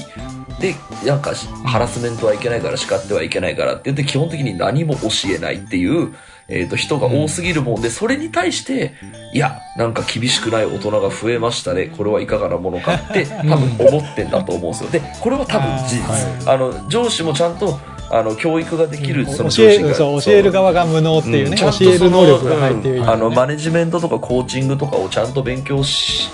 [0.59, 0.75] で、
[1.05, 6.13] なんかし、ハラスメントはいけないから叱ってはいけないからって言って、基本的に何も教えないっていう、
[6.47, 8.93] えっ、と、人が多すぎるもんで、それに対して、
[9.33, 11.85] いや、なんか厳しくない大人が増えましたね。
[11.85, 14.89] これはいかがなものかって、多分思ってんだと思うんですよ。
[14.89, 16.49] で、これは多分事実。
[16.49, 17.79] あの、上司もちゃんと、
[18.11, 26.29] あの、教育ができる、その教える、そう、教える側が無能っていうね、教んちゃんとえる能力がないっていうあの、マネジメントとかコーチングとかをちゃんと勉強し、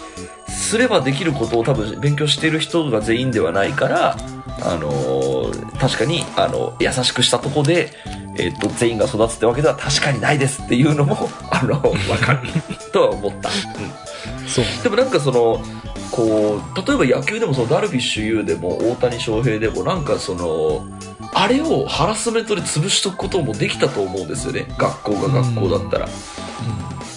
[0.59, 4.17] すればできることを多分勉強している人が全員ではないから、
[4.61, 7.91] あのー確かに、あの、優しくしたとこで、
[8.37, 12.49] えっ、と、全員が育つってわけでは確かにないですっていうのも、 あの、わかる
[12.91, 13.49] とは思った。
[13.49, 14.09] うん
[14.47, 14.65] そう。
[14.83, 15.63] でもなんかその、
[16.11, 20.85] こう、例えば野球でもそのダルビッシュ有でも大谷翔平でもなんかその、
[21.33, 24.65] あれをハラスメントで潰しとくこともできたと思うんですよね。
[24.77, 26.09] 学校が学校だったら。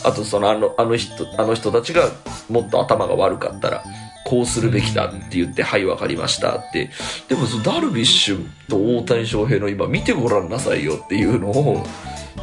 [0.04, 2.10] あとそのあの、あの人、あの人たちが
[2.48, 3.84] もっと頭が悪かったら、
[4.24, 6.90] こうするべきだって言って、はい、わかりましたって。
[7.28, 11.84] でもそのダルビッシュと大谷翔平の今見てごらんなさいよっていうのを、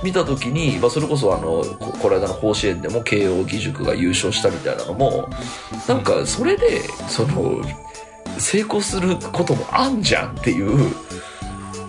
[0.04, 5.30] 見た時に、まあ、それこそあのここの間の甲子園でも慶応義塾が優勝したみたいなのも
[5.88, 7.62] なんかそれでその
[8.38, 10.96] 成功することもあんじゃんっていう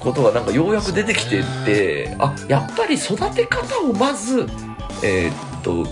[0.00, 4.46] ことがなんかようやく出てきてってあやっぱり育て方をまず
[5.04, 5.86] えーと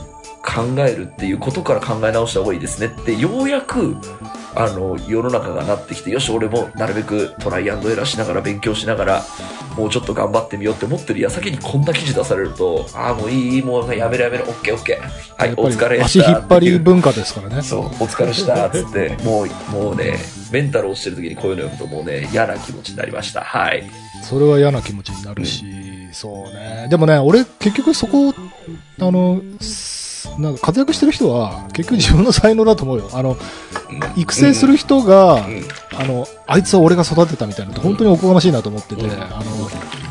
[0.45, 3.97] 考えるっていうことから考え直した方がいいですねってようやく
[4.55, 9.25] あの世の中がなってきてよし俺もなるべくトライアンドエラーしながら勉強しながら
[9.77, 17.63] もうちょっと頑張ってみようって思ってる矢先にこんな記事出されるとああもういいもうやめろやめろオッケーオッケーはいお疲れ足引っ張り文化ですからね。
[17.63, 20.19] そう、お疲れした、っつって、もう、もうね、
[20.51, 23.43] メンタル落ちてる時にこういうの読むともうね、嫌な気持ちになりました。
[23.43, 23.85] はい。
[24.23, 25.65] それは嫌な気持ちになるし、
[26.13, 26.89] そうね。
[26.91, 28.35] でもね、俺、結局そこ、
[29.01, 30.09] あの、す
[30.39, 33.09] なんか活躍してる人は、結局自分の才能だと思うよ。
[33.13, 33.37] あの、
[34.17, 35.65] 育成する人が、うん
[35.97, 39.11] あの、あいつは俺が育てたみたいなのって本当におこがましいなと思ってて、うん。
[39.23, 39.43] あの、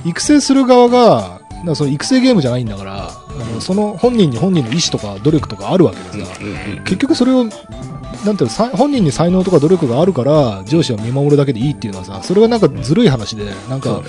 [0.05, 14.01] 育成する側が、なんかその育成ゲームじゃないんだから、あのその本人に本人の意思とか努力とかあるわけでさ、うん結局それを、なんていう本人に才能とか努力があるから、上司は見守るだけでいいっていうのはさ、それがなんかずるい話で、なんか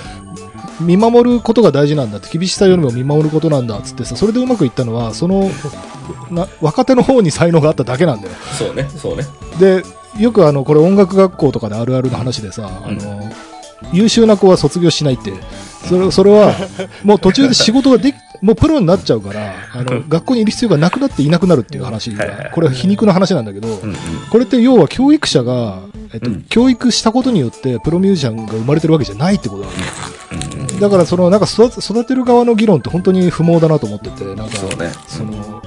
[0.80, 5.50] 見守ることが大事なんだって、厳しさよりも見守ることなんだっつってさ、それでうまくいったのは、その、
[6.30, 8.34] な若手の方に才能があっただけなんだよ。
[8.58, 9.24] そうね、そうね。
[9.58, 9.82] で、
[10.18, 13.30] よくあの、これ音楽学校とかであるあるの話でさ、あの、
[13.92, 15.32] 優秀な子は卒業しないって、
[15.88, 16.54] それそれは、
[17.04, 23.68] もう途中で仕事ができ、もうプロになっちゃうから、あの、学校にいる必要がなくなっていなくなるっていう話が、これは皮肉な話なんだけど。
[24.30, 25.80] これって要は教育者が、
[26.12, 26.42] えっとうん。
[26.44, 29.72] 教育したことによってプロミュージシャンが生まれてるわけじゃないってことなの、
[30.32, 30.47] うんうん
[30.80, 34.92] だからそのなんか育て育てる側の議論って本当に不毛だなと思ってて、なんかそうね。
[35.06, 35.62] その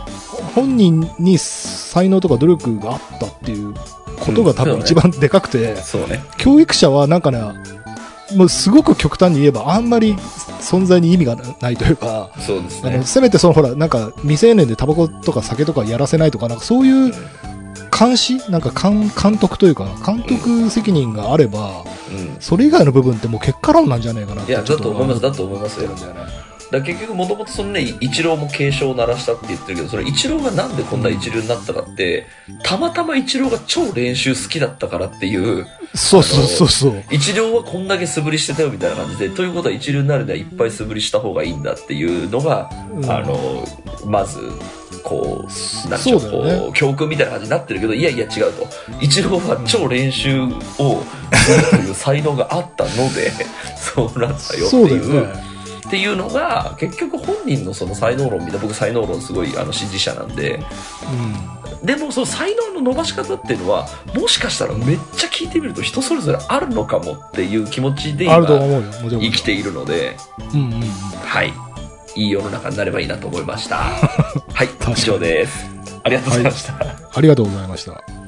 [0.55, 3.73] 本人に才能とか努力があったっていう
[4.19, 6.23] ことが多分うん一番でかくて、そうね。
[6.37, 7.41] 教育者はなんかね、
[8.35, 10.15] もうすごく極端に言えばあんまり
[10.61, 13.03] 存在に意味がないというか、そうですねあの。
[13.03, 17.13] せめてそのほら、なんか未成年でタバコとか酒とかやらせないとか、なんかそういう
[18.01, 18.49] 監視？
[18.49, 22.37] なんか監監督というか、監督責任があれば、うん。
[22.39, 25.93] それ以外の部分ってもう結果論なんじゃないかなっていや、ちょっだと思います、だと思いますよ。
[25.95, 26.25] だよね。
[26.71, 32.25] だから結局もともとそのね、イチローも警鐘を鳴らしたって言ってるけど、それイチローがなんでこんな一流になったかって、
[32.63, 37.03] たまたまイチローが超練習好きだったからっていう、そうそうそうそう。
[37.11, 43.65] 一流はこんだけ素振りしてたよみたいな感じで、ということは一流になるにはいっぱい素振りした方がいいんだっていうのが、うんあの、
[44.05, 44.39] まず、
[45.03, 48.67] こう、なんちゅうねこう、教訓みたいな感じになってるけど、いやいや違うと。
[48.99, 50.47] 一郎は超練習を
[51.33, 53.31] するという才能があったので、
[53.77, 54.87] そうなったよってそうう。
[54.87, 55.51] ね。
[55.91, 60.63] っていうのが結局本人のその才能論みたいな僕才能論すごいあの支持者なんで
[61.83, 68.37] でもその才能の伸ばし方っていうのはもしかしたらめっちゃ聞いてみると人それぞれあるのかもっていう気持ちで今。
[68.45, 70.15] 生きているので
[70.53, 70.81] うんうんうん。
[71.25, 71.53] はい
[72.15, 73.77] いい世の中になればいいなと思いました。
[73.77, 75.69] はい以上です。
[76.03, 76.73] ありがとうございました、
[77.13, 78.20] ありがとうございました。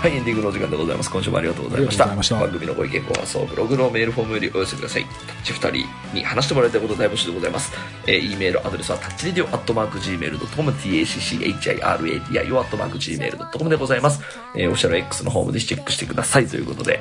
[0.00, 1.10] はい、エンディングのお時間でございます。
[1.10, 2.04] 今週もありがとうございました。
[2.04, 5.04] ありがとうございま番組のご意見、ご感想、ブログのメールフォームよりお寄せください。
[5.04, 7.70] タッチ2人に話してもらいたいこと大募集でございます。
[8.06, 14.22] えー、e メールアドレスはタッチレディオアットマーク Gmail.com、tacchiradio アットマーク Gmail.com でございます。
[14.56, 16.98] えー、オフィシャル X のホームでチェックしてくださいということで。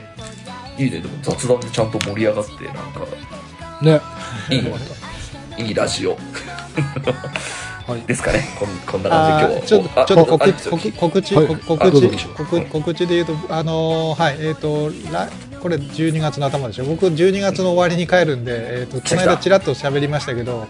[0.78, 3.00] いいね、でも雑談でちゃんと盛り上がって、なんか、
[3.82, 4.02] ね。
[4.50, 6.18] いい、いいラジオ。
[7.88, 8.02] はい。
[8.02, 8.44] ですかね。
[8.60, 11.48] こんこんな感じで今日ちょっと、ちょっと告知、あ告告知、はい。
[11.48, 16.86] 告知、告告知で言うと、あのーはい、えっ、と、来これ12月の頭でしょ。
[16.86, 20.68] 僕12月の終わりに帰るんで、えっ、と、この間ちらっと喋りましたけど、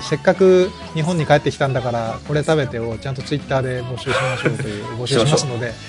[0.00, 5.72] せっかく日本に帰ってきたんだから、これ食べてをちゃんとツイッターで募集しましょうという、 募集しますので、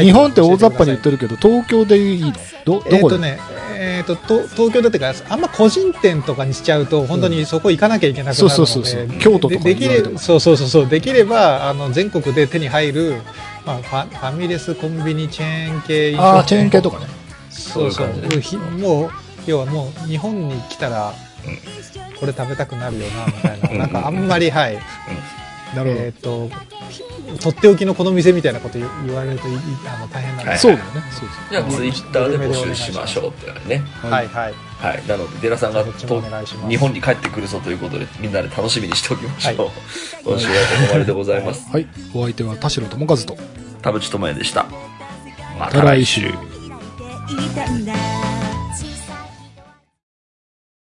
[0.00, 1.02] 日本って大雑把に言っる。
[1.02, 2.32] てるけど、東京でいいの？
[2.64, 3.38] ど、どこで、えっとね、
[3.74, 9.18] えっ、と、と東京だってか、あんま個人店とかにしちゃうと、本当にそこ行かなきゃいけなくなるので、そうそうそうそう。
[9.18, 13.22] 京都とかでそうそうそうそう、できれば、あの、全国で手に入る、
[13.64, 17.06] まあ、ファファミレスコンビニチェーン系ああ、チェーン系とかね。
[17.50, 18.08] そうそう。
[18.78, 19.10] もう
[19.46, 21.12] 要はもう日本に来たら
[22.18, 24.78] これ食べたくなるよなみたいな、うんなんかあんまりはい、
[25.74, 26.02] なるほど。
[26.04, 26.50] えっ、と
[26.90, 27.02] ひ
[27.38, 29.56] とっておきのこの店みたいなこと言言われるといい
[29.86, 31.02] あの大変なんで、はいそうだよね。
[31.12, 33.84] そうじゃあ、ツイッターで募集しましょうってね。
[34.02, 35.06] はいはいはい。
[35.06, 39.56] なので、デラさんが日本に帰ってくるぞということで、みんなで楽しみにしておきましょう。
[39.58, 39.70] はい
[40.22, 40.58] 今週はこ
[40.88, 41.70] こまででございます。
[41.70, 41.86] はい。
[42.14, 43.36] お相手は田代智和と。
[43.82, 44.64] 田淵智也でした。
[45.58, 46.32] ままた来週。